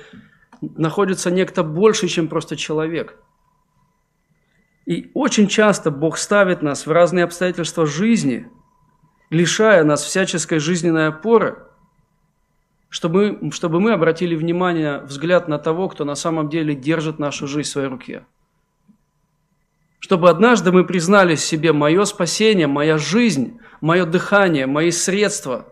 [0.60, 3.16] находится некто больше, чем просто человек.
[4.86, 8.50] И очень часто Бог ставит нас в разные обстоятельства жизни,
[9.30, 11.64] лишая нас всяческой жизненной опоры,
[12.98, 17.70] чтобы, чтобы мы обратили внимание, взгляд на того, кто на самом деле держит нашу жизнь
[17.70, 18.26] в своей руке.
[20.00, 25.72] Чтобы однажды мы признали себе мое спасение, моя жизнь, мое дыхание, мои средства,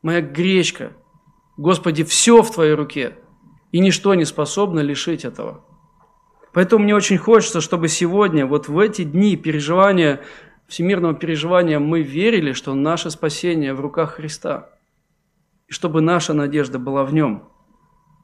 [0.00, 0.94] моя гречка.
[1.58, 3.14] Господи, все в Твоей руке,
[3.70, 5.62] и ничто не способно лишить этого.
[6.54, 10.22] Поэтому мне очень хочется, чтобы сегодня, вот в эти дни переживания,
[10.66, 14.70] всемирного переживания, мы верили, что наше спасение в руках Христа–
[15.72, 17.48] и чтобы наша надежда была в нем.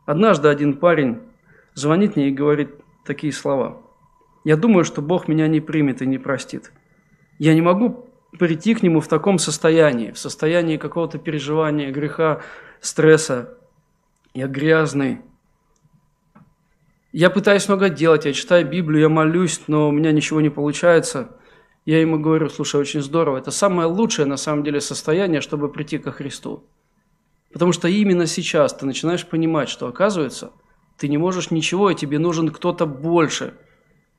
[0.04, 1.20] Однажды один парень
[1.72, 2.72] звонит мне и говорит
[3.06, 3.80] такие слова.
[4.44, 6.72] «Я думаю, что Бог меня не примет и не простит.
[7.38, 12.42] Я не могу прийти к Нему в таком состоянии, в состоянии какого-то переживания, греха,
[12.82, 13.56] стресса.
[14.34, 15.22] Я грязный.
[17.12, 21.38] Я пытаюсь много делать, я читаю Библию, я молюсь, но у меня ничего не получается.
[21.86, 25.96] Я ему говорю, слушай, очень здорово, это самое лучшее на самом деле состояние, чтобы прийти
[25.96, 26.68] ко Христу.
[27.52, 30.52] Потому что именно сейчас ты начинаешь понимать, что оказывается,
[30.98, 33.54] ты не можешь ничего, и тебе нужен кто-то больше,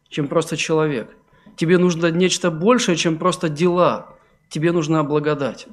[0.09, 1.15] чем просто человек.
[1.55, 4.17] Тебе нужно нечто большее, чем просто дела.
[4.49, 5.67] Тебе нужна благодать.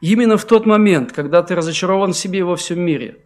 [0.00, 3.24] Именно в тот момент, когда ты разочарован в себе и во всем мире,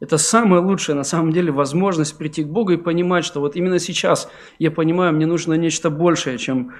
[0.00, 3.78] это самая лучшая на самом деле возможность прийти к Богу и понимать, что вот именно
[3.78, 6.74] сейчас я понимаю, мне нужно нечто большее, чем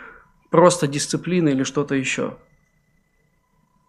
[0.50, 2.36] просто дисциплина или что-то еще.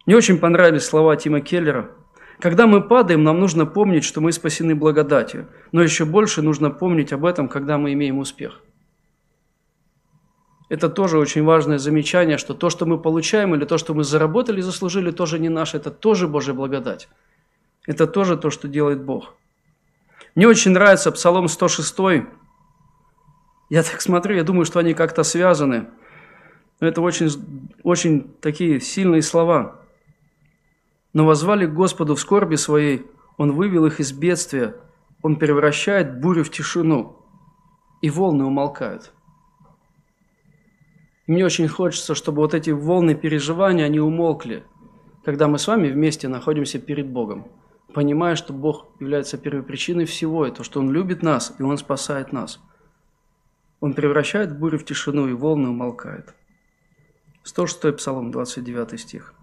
[0.05, 1.91] Мне очень понравились слова Тима Келлера.
[2.39, 7.13] Когда мы падаем, нам нужно помнить, что мы спасены благодатью, но еще больше нужно помнить
[7.13, 8.59] об этом, когда мы имеем успех.
[10.67, 14.59] Это тоже очень важное замечание, что то, что мы получаем, или то, что мы заработали
[14.59, 17.07] и заслужили, тоже не наше, это тоже Божья благодать.
[17.85, 19.35] Это тоже то, что делает Бог.
[20.35, 21.95] Мне очень нравится Псалом 106.
[23.69, 25.87] Я так смотрю, я думаю, что они как-то связаны.
[26.79, 27.29] это очень,
[27.83, 29.82] очень такие сильные слова
[31.13, 33.05] но возвали к Господу в скорби своей,
[33.37, 34.75] Он вывел их из бедствия,
[35.21, 37.17] Он превращает бурю в тишину,
[38.01, 39.13] и волны умолкают.
[41.25, 44.63] И мне очень хочется, чтобы вот эти волны переживания, они умолкли,
[45.23, 47.47] когда мы с вами вместе находимся перед Богом,
[47.93, 52.33] понимая, что Бог является первопричиной всего, и то, что Он любит нас, и Он спасает
[52.33, 52.59] нас.
[53.79, 56.33] Он превращает бурю в тишину, и волны умолкают.
[57.43, 59.33] 106 Псалом, 29 стих.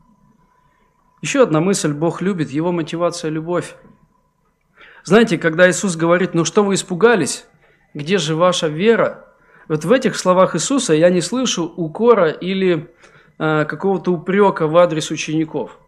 [1.23, 3.75] Еще одна мысль, Бог любит, его мотивация– любовь.
[5.05, 7.47] Знаете, когда Иисус говорит, ну что вы испугались,
[7.93, 9.27] где же ваша вера?
[9.69, 12.91] Вот в этих словах Иисуса я не слышу укора или
[13.39, 15.79] э, какого-то упрека в адрес учеников.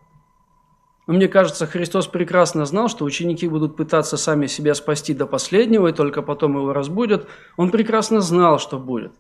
[1.07, 5.89] Но мне кажется, Христос прекрасно знал, что ученики будут пытаться сами себя спасти до последнего,
[5.89, 7.27] и только потом его разбудят.
[7.57, 9.13] Он прекрасно знал, что будет.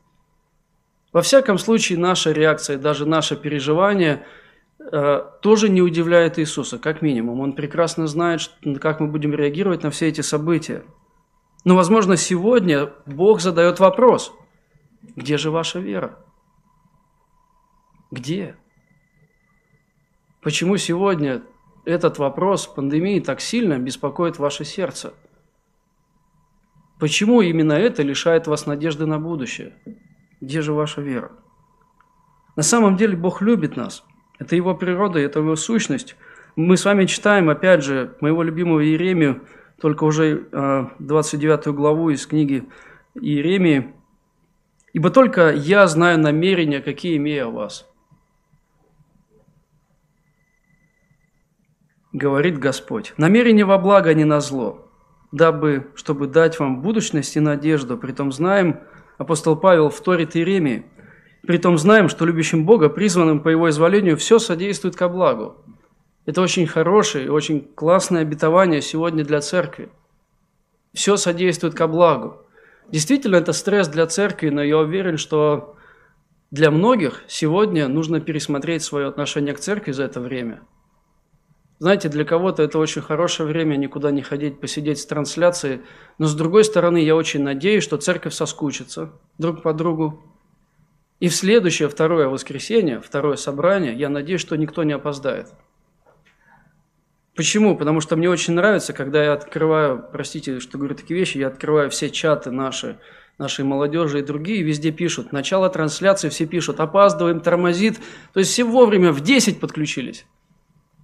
[1.12, 4.26] Во всяком случае, наша реакция, даже наше переживание–
[4.90, 7.40] тоже не удивляет Иисуса, как минимум.
[7.40, 8.40] Он прекрасно знает,
[8.80, 10.84] как мы будем реагировать на все эти события.
[11.64, 14.34] Но, возможно, сегодня Бог задает вопрос,
[15.16, 16.18] где же ваша вера?
[18.10, 18.56] Где?
[20.42, 21.42] Почему сегодня
[21.84, 25.14] этот вопрос пандемии так сильно беспокоит ваше сердце?
[26.98, 29.74] Почему именно это лишает вас надежды на будущее?
[30.40, 31.32] Где же ваша вера?
[32.56, 34.04] На самом деле Бог любит нас–
[34.38, 36.16] это его природа, это его сущность.
[36.56, 39.42] Мы с вами читаем, опять же, моего любимого Иеремию,
[39.80, 40.46] только уже
[40.98, 42.64] 29 а, главу из книги
[43.14, 43.94] Иеремии.
[44.92, 47.88] «Ибо только я знаю намерения, какие имею о вас».
[52.12, 53.14] Говорит Господь.
[53.16, 54.90] «Намерение во благо, а не на зло,
[55.32, 57.96] дабы, чтобы дать вам будущность и надежду.
[57.96, 58.80] Притом знаем,
[59.16, 60.84] апостол Павел вторит Иеремии,
[61.46, 65.56] Притом знаем, что любящим Бога, призванным по Его изволению, все содействует ко благу.
[66.24, 69.90] Это очень хорошее и очень классное обетование сегодня для церкви.
[70.94, 72.42] Все содействует ко благу.
[72.90, 75.76] Действительно, это стресс для церкви, но я уверен, что
[76.52, 80.62] для многих сегодня нужно пересмотреть свое отношение к церкви за это время.
[81.80, 85.80] Знаете, для кого-то это очень хорошее время никуда не ходить, посидеть с трансляцией.
[86.18, 90.31] Но с другой стороны, я очень надеюсь, что церковь соскучится друг по другу.
[91.22, 95.46] И в следующее, второе воскресенье, второе собрание, я надеюсь, что никто не опоздает.
[97.36, 97.76] Почему?
[97.76, 101.90] Потому что мне очень нравится, когда я открываю, простите, что говорю такие вещи, я открываю
[101.90, 102.98] все чаты наши,
[103.38, 105.30] нашей молодежи и другие, везде пишут.
[105.30, 108.00] Начало трансляции все пишут, опаздываем, тормозит.
[108.32, 110.26] То есть все вовремя в 10 подключились.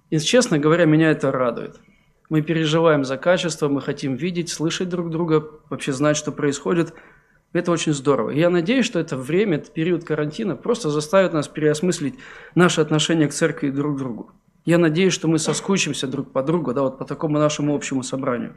[0.09, 1.79] И, честно говоря, меня это радует.
[2.27, 6.93] Мы переживаем за качество, мы хотим видеть, слышать друг друга, вообще знать, что происходит.
[7.51, 8.29] Это очень здорово.
[8.29, 12.15] И я надеюсь, что это время, этот период карантина просто заставит нас переосмыслить
[12.53, 14.31] наше отношение к церкви и друг к другу.
[14.65, 18.55] Я надеюсь, что мы соскучимся друг по другу, да, вот по такому нашему общему собранию.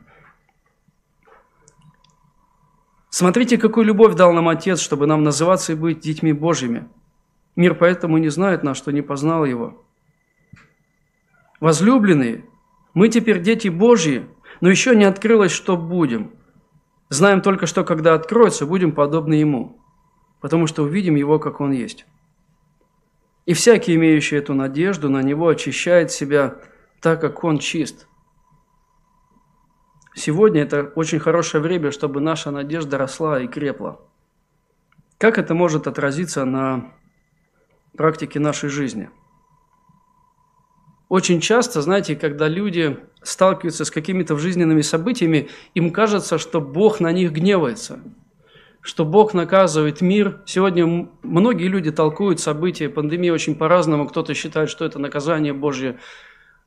[3.09, 6.89] Смотрите, какую любовь дал нам Отец, чтобы нам называться и быть детьми Божьими.
[7.57, 9.85] Мир поэтому не знает нас, что не познал Его.
[11.61, 12.45] Возлюбленные,
[12.93, 14.27] мы теперь дети Божьи,
[14.61, 16.33] но еще не открылось, что будем.
[17.13, 19.79] Знаем только, что когда откроется, будем подобны Ему,
[20.41, 22.07] потому что увидим Его, как Он есть.
[23.45, 26.57] И всякий, имеющий эту надежду на Него, очищает себя
[27.03, 28.09] так, как Он чист.
[30.15, 34.01] Сегодня это очень хорошее время, чтобы наша надежда росла и крепла.
[35.19, 36.95] Как это может отразиться на
[37.95, 39.11] практике нашей жизни–
[41.13, 47.13] очень часто, знаете, когда люди сталкиваются с какими-то жизненными событиями, им кажется, что Бог на
[47.13, 48.01] них гневается,
[48.81, 50.43] что Бог наказывает мир.
[50.47, 54.09] Сегодня многие люди толкуют события пандемии очень по-разному.
[54.09, 55.99] Кто-то считает, что это наказание Божье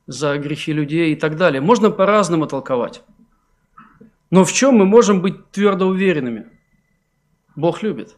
[0.06, 1.60] за грехи людей и так далее.
[1.60, 3.02] Можно по-разному толковать.
[4.30, 6.46] Но в чем мы можем быть твердо уверенными?
[7.54, 8.16] Бог любит.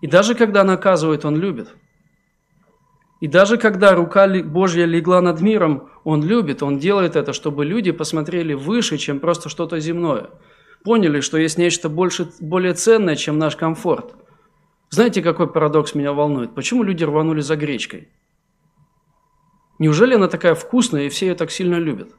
[0.00, 1.74] И даже когда наказывает, Он любит–
[3.20, 7.90] и даже когда рука Божья легла над миром, Он любит, Он делает это, чтобы люди
[7.90, 10.30] посмотрели выше, чем просто что-то земное.
[10.84, 14.14] Поняли, что есть нечто больше, более ценное, чем наш комфорт.
[14.90, 16.54] Знаете, какой парадокс меня волнует?
[16.54, 18.08] Почему люди рванули за гречкой?
[19.80, 22.10] Неужели она такая вкусная, и все ее так сильно любят?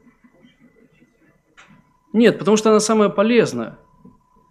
[2.11, 3.79] Нет, потому что она самая полезная.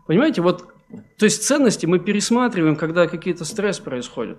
[0.06, 0.72] Понимаете, вот,
[1.18, 4.38] то есть ценности мы пересматриваем, когда какие-то стресс происходит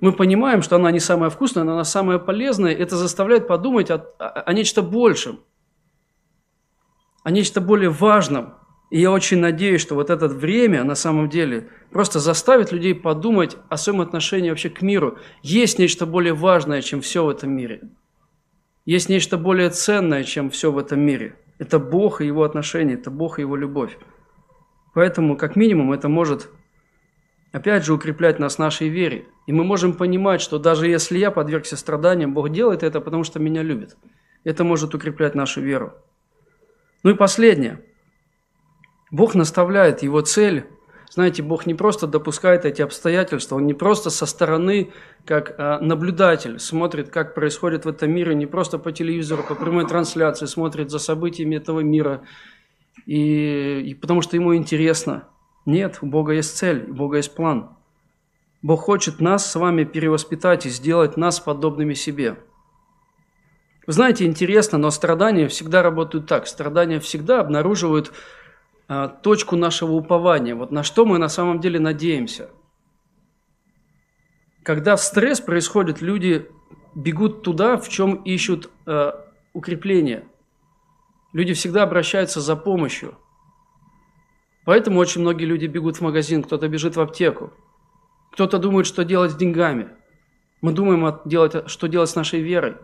[0.00, 3.96] мы понимаем, что она не самая вкусная, но она самая полезная, это заставляет подумать о,
[4.18, 5.40] о, о нечто большем,
[7.22, 8.54] о нечто более важном.
[8.90, 13.56] И я очень надеюсь, что вот это время на самом деле просто заставит людей подумать
[13.68, 15.18] о своем отношении вообще к миру.
[15.42, 17.82] Есть нечто более важное, чем все в этом мире.
[18.84, 21.36] Есть нечто более ценное, чем все в этом мире.
[21.58, 23.96] Это Бог и Его отношения, это Бог и Его любовь.
[24.94, 26.48] Поэтому, как минимум, это может
[27.52, 29.26] опять же, укреплять нас в нашей вере.
[29.46, 33.38] И мы можем понимать, что даже если я подвергся страданиям, Бог делает это, потому что
[33.38, 33.96] меня любит.
[34.44, 35.94] Это может укреплять нашу веру.
[37.02, 37.84] Ну и последнее.
[39.10, 40.66] Бог наставляет его цель.
[41.10, 44.92] Знаете, Бог не просто допускает эти обстоятельства, Он не просто со стороны,
[45.24, 49.88] как а, наблюдатель, смотрит, как происходит в этом мире, не просто по телевизору, по прямой
[49.88, 52.22] трансляции, смотрит за событиями этого мира,
[53.06, 55.24] и, и потому что ему интересно–
[55.70, 57.76] нет, у Бога есть цель, у Бога есть план.
[58.62, 62.38] Бог хочет нас с вами перевоспитать и сделать нас подобными себе.
[63.86, 66.46] Вы знаете, интересно, но страдания всегда работают так.
[66.46, 68.12] Страдания всегда обнаруживают
[68.86, 70.54] а, точку нашего упования.
[70.54, 72.50] Вот на что мы на самом деле надеемся.
[74.62, 76.50] Когда стресс происходит, люди
[76.94, 80.28] бегут туда, в чем ищут а, укрепление.
[81.32, 83.16] Люди всегда обращаются за помощью–
[84.64, 87.52] Поэтому очень многие люди бегут в магазин, кто-то бежит в аптеку,
[88.32, 89.88] кто-то думает, что делать с деньгами.
[90.60, 92.76] Мы думаем, делать, что делать с нашей верой.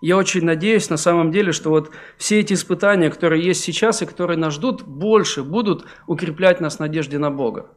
[0.00, 4.06] Я очень надеюсь на самом деле, что вот все эти испытания, которые есть сейчас и
[4.06, 7.70] которые нас ждут, больше будут укреплять нас в надежде на Бога.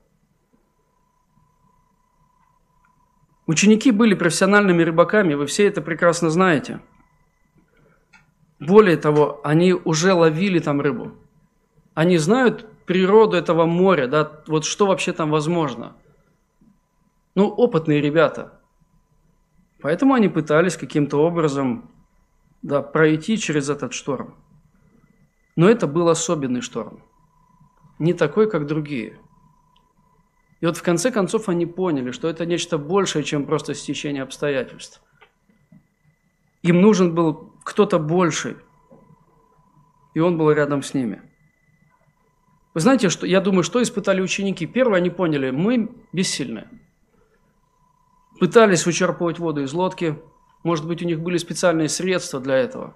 [3.47, 6.79] Ученики были профессиональными рыбаками, вы все это прекрасно знаете.
[8.59, 11.13] Более того, они уже ловили там рыбу.
[11.95, 15.95] Они знают природу этого моря, да, вот что вообще там возможно.
[17.35, 18.59] Ну, опытные ребята.
[19.81, 21.89] Поэтому они пытались каким-то образом
[22.61, 24.35] да, пройти через этот шторм.
[25.55, 27.01] Но это был особенный шторм.
[27.97, 29.17] Не такой, как другие.
[30.59, 35.01] И вот в конце концов они поняли, что это нечто большее, чем просто стечение обстоятельств.
[36.61, 38.57] Им нужен был кто-то больший,
[40.13, 41.21] и он был рядом с ними–
[42.73, 44.65] вы знаете, что я думаю, что испытали ученики?
[44.65, 46.67] Первое, они поняли, мы бессильны.
[48.39, 50.17] Пытались вычерпывать воду из лодки,
[50.63, 52.95] Может быть, у них были специальные средства для этого.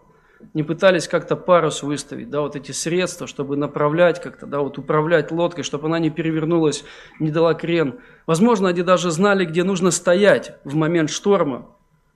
[0.53, 5.31] Не пытались как-то парус выставить, да, вот эти средства, чтобы направлять как-то, да, вот управлять
[5.31, 6.85] лодкой, чтобы она не перевернулась,
[7.19, 7.99] не дала крен.
[8.27, 11.67] Возможно, они даже знали, где нужно стоять в момент шторма,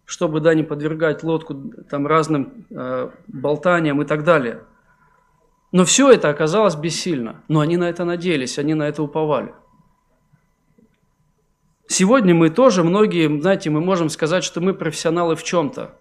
[0.06, 1.56] чтобы, да, не подвергать лодку
[1.90, 4.64] там разным э, болтаниям и так далее.
[5.72, 7.44] Но все это оказалось бессильно.
[7.48, 9.54] Но они на это надеялись, они на это уповали.
[11.88, 15.96] Сегодня мы тоже, многие, знаете, мы можем сказать, что мы профессионалы в чем-то.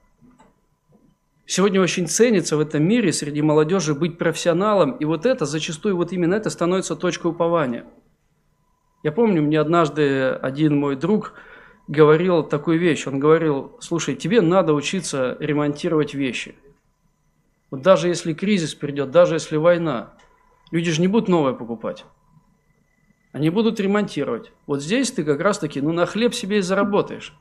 [1.46, 6.12] Сегодня очень ценится в этом мире среди молодежи быть профессионалом, и вот это, зачастую вот
[6.12, 7.86] именно это становится точкой упования.
[9.02, 11.32] Я помню, мне однажды один мой друг
[11.86, 13.06] говорил такую вещь.
[13.06, 16.54] Он говорил, слушай, тебе надо учиться ремонтировать вещи.
[17.70, 20.14] Вот даже если кризис придет, даже если война,
[20.70, 22.04] люди же не будут новое покупать.
[23.32, 24.52] Они будут ремонтировать.
[24.66, 27.34] Вот здесь ты как раз таки, ну, на хлеб себе и заработаешь.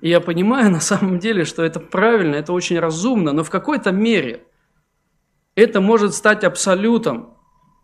[0.00, 3.92] И я понимаю на самом деле, что это правильно, это очень разумно, но в какой-то
[3.92, 4.46] мере
[5.54, 7.35] это может стать абсолютом.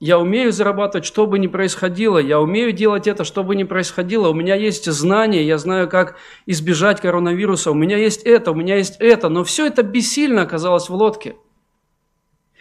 [0.04, 4.30] Я умею зарабатывать, что бы ни происходило, я умею делать это, что бы ни происходило,
[4.30, 8.74] у меня есть знания, я знаю, как избежать коронавируса, у меня есть это, у меня
[8.74, 11.36] есть это, но все это бессильно оказалось в лодке.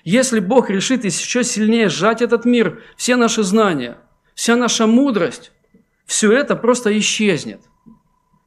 [0.04, 3.98] Если Бог решит еще сильнее сжать этот мир, все наши знания–
[4.36, 5.52] вся наша мудрость,
[6.06, 7.62] все это просто исчезнет.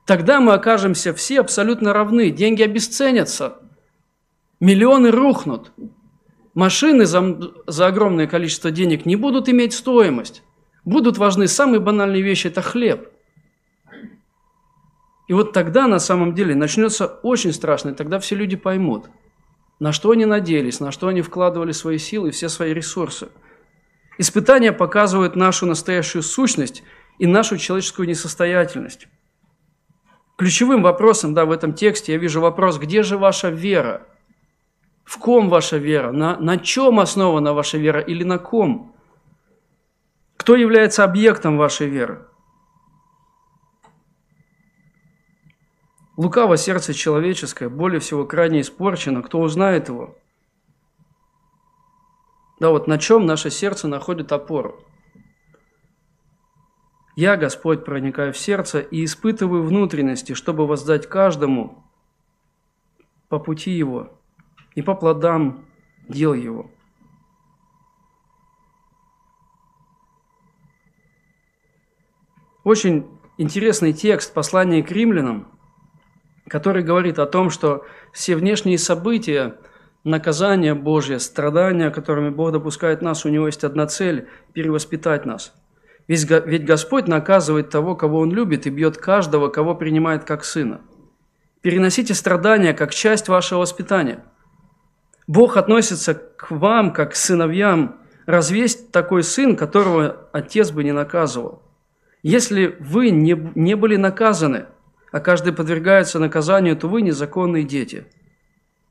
[0.06, 3.58] Тогда мы окажемся все абсолютно равны, деньги обесценятся,
[4.60, 5.72] миллионы рухнут,
[6.54, 10.42] машины за, за огромное количество денег не будут иметь стоимость,
[10.84, 13.10] будут важны самые банальные вещи– это хлеб.
[15.26, 19.06] И вот тогда на самом деле начнется очень страшно, и тогда все люди поймут,
[19.80, 23.28] на что они надеялись, на что они вкладывали свои силы и все свои ресурсы–
[24.18, 26.82] Испытания показывают нашу настоящую сущность
[27.18, 29.08] и нашу человеческую несостоятельность.
[30.36, 34.06] Ключевым вопросом да, в этом тексте я вижу вопрос, где же ваша вера?
[35.04, 36.12] В ком ваша вера?
[36.12, 38.94] На, на чем основана ваша вера или на ком?
[40.36, 42.26] Кто является объектом вашей веры?
[46.16, 49.22] Лукаво сердце человеческое, более всего крайне испорчено.
[49.22, 50.16] Кто узнает его?
[52.60, 54.80] Да, вот на чем наше сердце находит опору.
[57.16, 61.84] Я, Господь, проникаю в сердце и испытываю внутренности, чтобы воздать каждому
[63.28, 64.18] по пути его
[64.74, 65.64] и по плодам
[66.08, 66.70] дел его.
[72.64, 73.06] Очень
[73.36, 75.48] интересный текст послания к римлянам,
[76.48, 79.56] который говорит о том, что все внешние события–
[80.04, 85.54] наказание Божье, страдания, которыми Бог допускает нас, у Него есть одна цель– перевоспитать нас.
[86.06, 90.82] Ведь Господь наказывает того, кого Он любит, и бьет каждого, кого принимает как сына.
[91.62, 94.22] Переносите страдания как часть вашего воспитания.
[95.26, 98.00] Бог относится к вам, как к сыновьям.
[98.26, 101.62] Разве есть такой сын, которого отец бы не наказывал?
[102.22, 104.66] Если вы не, не были наказаны,
[105.12, 108.06] а каждый подвергается наказанию, то вы незаконные дети–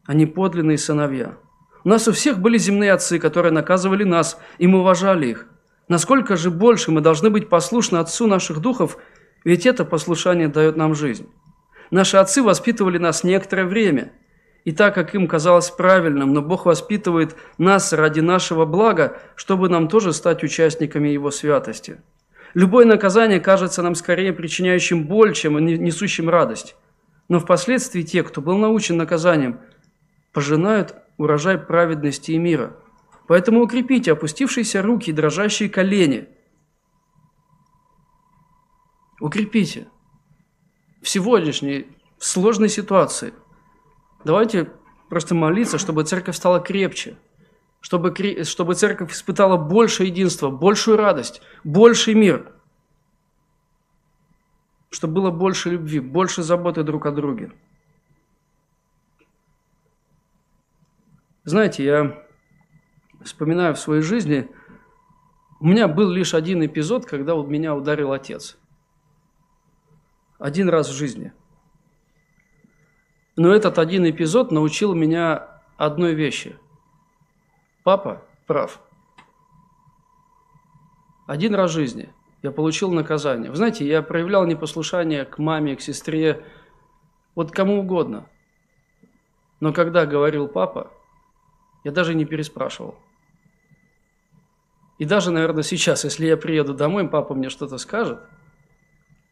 [0.05, 1.37] они подлинные сыновья.
[1.83, 5.47] У нас у всех были земные отцы, которые наказывали нас, и мы уважали их.
[5.87, 8.97] Насколько же больше мы должны быть послушны Отцу наших духов,
[9.43, 11.29] ведь это послушание дает нам жизнь.
[11.91, 14.13] Наши отцы воспитывали нас некоторое время,
[14.65, 19.87] и так как им казалось правильным, но Бог воспитывает нас ради нашего блага, чтобы нам
[19.87, 22.01] тоже стать участниками Его святости.
[22.53, 26.75] Любое наказание кажется нам скорее причиняющим боль, чем несущим радость.
[27.27, 29.59] Но впоследствии те, кто был научен наказанием,
[30.31, 32.75] пожинают урожай праведности и мира.
[33.27, 36.27] Поэтому укрепите опустившиеся руки и дрожащие колени.
[39.19, 39.87] Укрепите.
[41.01, 41.87] В сегодняшней
[42.19, 43.33] сложной ситуации
[44.23, 44.71] давайте
[45.09, 47.17] просто молиться, чтобы церковь стала крепче,
[47.81, 48.13] чтобы,
[48.43, 52.51] чтобы церковь испытала больше единства, большую радость, больший мир,
[54.89, 57.51] чтобы было больше любви, больше заботы друг о друге.
[61.43, 62.23] Знаете, я
[63.23, 64.49] вспоминаю в своей жизни,
[65.59, 68.57] у меня был лишь один эпизод, когда меня ударил отец.
[70.39, 71.33] Один раз в жизни.
[73.35, 76.57] Но этот один эпизод научил меня одной вещи.
[77.83, 78.79] Папа прав.
[81.25, 82.13] Один раз в жизни
[82.43, 83.49] я получил наказание.
[83.49, 86.45] Вы знаете, я проявлял непослушание к маме, к сестре,
[87.35, 88.27] вот кому угодно.
[89.59, 90.91] Но когда говорил папа,
[91.83, 92.95] я даже не переспрашивал.
[94.99, 98.19] И даже, наверное, сейчас, если я приеду домой, папа мне что-то скажет,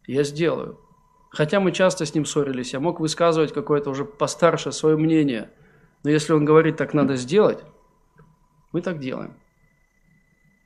[0.07, 0.79] я сделаю.
[1.31, 5.49] Хотя мы часто с ним ссорились, я мог высказывать какое-то уже постарше свое мнение.
[6.03, 7.63] Но если он говорит, так надо сделать,
[8.73, 9.37] мы так делаем.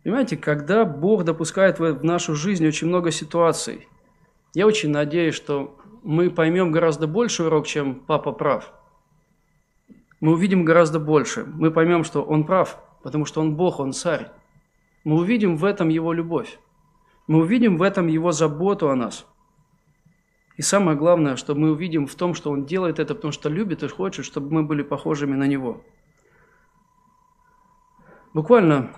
[0.04, 3.88] Понимаете, когда Бог допускает в нашу жизнь очень много ситуаций,
[4.56, 8.74] я очень надеюсь, что мы поймем гораздо больше урок, чем папа прав.
[10.20, 11.46] Мы увидим гораздо больше.
[11.46, 14.32] Мы поймем, что он прав, потому что он Бог, он царь.
[15.04, 16.58] Мы увидим в этом его любовь.
[17.28, 19.28] Мы увидим в этом его заботу о нас.
[20.58, 23.84] И самое главное, что мы увидим в том, что он делает это, потому что любит
[23.84, 25.84] и хочет, чтобы мы были похожими на него.
[28.34, 28.92] Буквально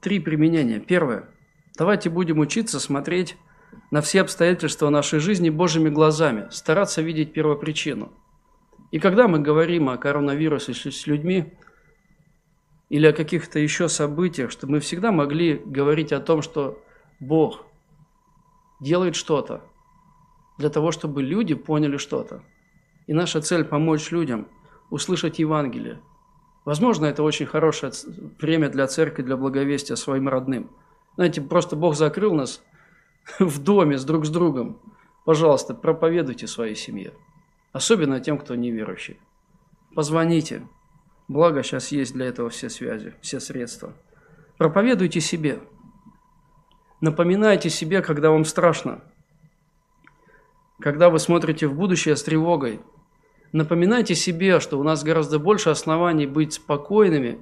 [0.00, 0.80] три применения.
[0.80, 1.28] Первое.
[1.78, 3.36] Давайте будем учиться смотреть
[3.90, 8.12] на все обстоятельства нашей жизни Божьими глазами, стараться видеть первопричину.
[8.90, 11.54] И когда мы говорим о коронавирусе с людьми
[12.90, 16.82] или о каких-то еще событиях, чтобы мы всегда могли говорить о том, что
[17.18, 17.64] Бог
[18.80, 19.62] делает что-то
[20.58, 22.42] для того, чтобы люди поняли что-то.
[23.06, 24.48] И наша цель– помочь людям
[24.90, 26.00] услышать Евангелие.
[26.64, 27.92] Возможно, это очень хорошее
[28.40, 30.70] время для церкви, для благовестия своим родным.
[31.16, 32.62] Знаете, просто Бог закрыл нас
[33.38, 34.80] в доме с друг с другом,
[35.24, 37.12] пожалуйста, проповедуйте своей семье.
[37.72, 39.18] Особенно тем, кто неверующий.
[39.94, 40.66] Позвоните.
[41.28, 43.94] Благо, сейчас есть для этого все связи, все средства.
[44.58, 45.60] Проповедуйте себе.
[47.00, 49.02] Напоминайте себе, когда вам страшно.
[50.82, 52.80] Когда вы смотрите в будущее с тревогой.
[53.52, 57.40] Напоминайте себе, что у нас гораздо больше оснований быть спокойными,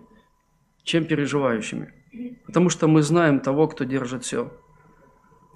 [0.82, 1.92] чем переживающими.
[2.46, 4.50] Потому что мы знаем того, кто держит все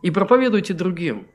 [0.05, 1.27] и проповедуйте другим.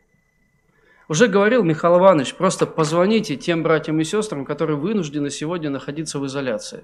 [1.07, 6.27] Уже говорил Михаил Иванович, просто позвоните тем братьям и сестрам, которые вынуждены сегодня находиться в
[6.27, 6.83] изоляции.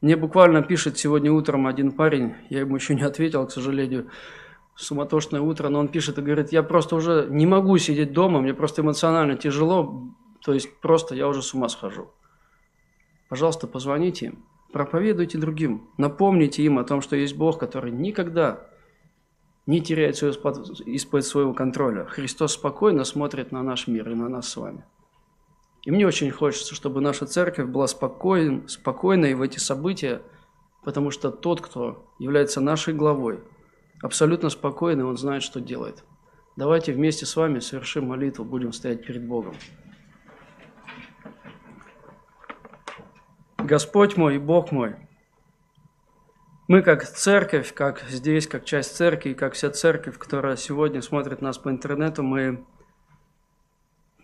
[0.00, 4.10] Мне буквально пишет сегодня утром один парень, я ему еще не ответил, к сожалению,
[4.76, 8.54] суматошное утро, но он пишет и говорит, я просто уже не могу сидеть дома, мне
[8.54, 10.04] просто эмоционально тяжело,
[10.44, 12.10] то есть просто я уже с ума схожу.
[13.28, 18.68] Пожалуйста, позвоните им, проповедуйте другим, напомните им о том, что есть Бог, который никогда
[19.64, 22.04] не теряет все из-под своего контроля.
[22.04, 24.84] Христос спокойно смотрит на наш мир и на нас с вами.
[25.84, 30.20] И мне очень хочется, чтобы наша церковь была спокоен, спокойной в эти события,
[30.84, 33.40] потому что тот, кто является нашей главой,
[34.02, 36.04] абсолютно спокойный, он знает, что делает.
[36.56, 39.54] Давайте вместе с вами совершим молитву, будем стоять перед Богом.
[43.58, 44.96] Господь мой и Бог мой–
[46.68, 51.58] мы как церковь, как здесь, как часть церкви, как вся церковь, которая сегодня смотрит нас
[51.58, 52.64] по интернету, мы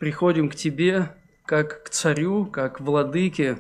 [0.01, 1.17] приходим к Тебе,
[1.47, 3.59] как к царю, как к владыке,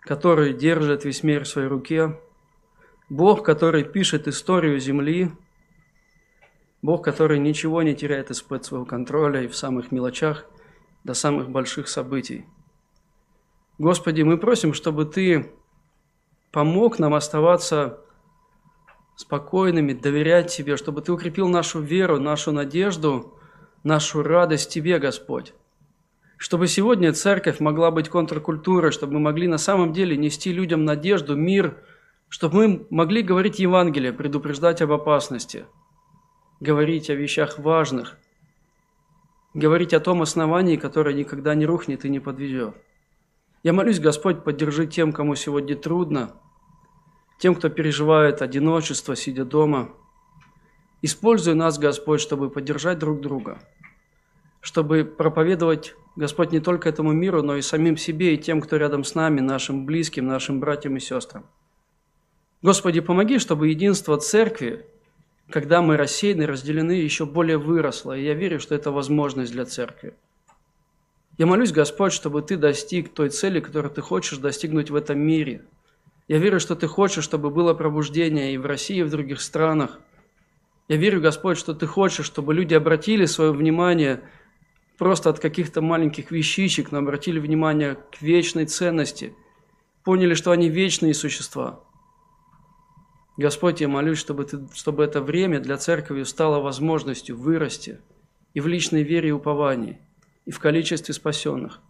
[0.00, 2.18] который держит весь мир в своей руке,
[3.12, 5.30] Бог, который пишет историю земли,
[6.80, 10.46] Бог, который ничего не теряет из-под своего контроля и в самых мелочах
[11.04, 12.46] до самых больших событий.
[13.76, 15.52] Господи, мы просим, чтобы Ты
[16.52, 18.00] помог нам оставаться
[19.16, 23.38] спокойными, доверять Тебе, чтобы Ты укрепил нашу веру, нашу надежду,
[23.84, 25.52] нашу радость Тебе, Господь.
[26.38, 31.36] Чтобы сегодня церковь могла быть контркультурой, чтобы мы могли на самом деле нести людям надежду,
[31.36, 31.76] мир,
[32.32, 35.66] чтобы мы могли говорить Евангелие, предупреждать об опасности,
[36.60, 38.16] говорить о вещах важных,
[39.52, 42.74] говорить о том основании, которое никогда не рухнет и не подведет.
[43.62, 46.32] Я молюсь, Господь, поддержи тем, кому сегодня трудно,
[47.38, 49.90] тем, кто переживает одиночество, сидя дома.
[51.02, 53.58] Используй нас, Господь, чтобы поддержать друг друга,
[54.62, 59.04] чтобы проповедовать, Господь, не только этому миру, но и самим себе и тем, кто рядом
[59.04, 61.44] с нами, нашим близким, нашим братьям и сестрам.
[62.62, 64.86] Господи, помоги, чтобы единство церкви,
[65.50, 68.16] когда мы рассеяны, разделены, еще более выросло.
[68.16, 70.14] И я верю, что это возможность для церкви.
[71.38, 75.64] Я молюсь, Господь, чтобы Ты достиг той цели, которую Ты хочешь достигнуть в этом мире.
[76.28, 79.98] Я верю, что Ты хочешь, чтобы было пробуждение и в России, и в других странах.
[80.86, 84.22] Я верю, Господь, что Ты хочешь, чтобы люди обратили свое внимание
[84.98, 89.34] просто от каких-то маленьких вещичек, но обратили внимание к вечной ценности,
[90.04, 91.80] поняли, что они вечные существа.
[93.36, 98.00] Господь, я молюсь, чтобы, ты, чтобы это время для церкви стало возможностью вырасти
[98.54, 99.98] и в личной вере и уповании–
[100.44, 101.80] и в количестве спасенных.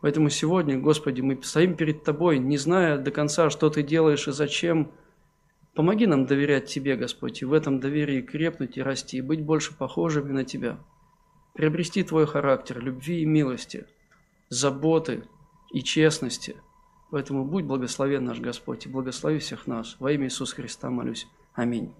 [0.00, 4.32] Поэтому сегодня, Господи, мы стоим перед Тобой, не зная до конца, что Ты делаешь и
[4.32, 4.92] зачем.
[5.74, 9.76] Помоги нам доверять Тебе, Господь, и в этом доверии крепнуть и расти, и быть больше
[9.76, 10.78] похожими на Тебя.
[11.54, 13.86] Приобрести Твой характер любви и милости,
[14.48, 15.24] заботы
[15.72, 16.56] и честности.
[17.16, 19.96] Поэтому будь благословен наш Господь и благослови всех нас.
[20.00, 21.26] Во имя Иисуса Христа молюсь.
[21.54, 21.94] Аминь.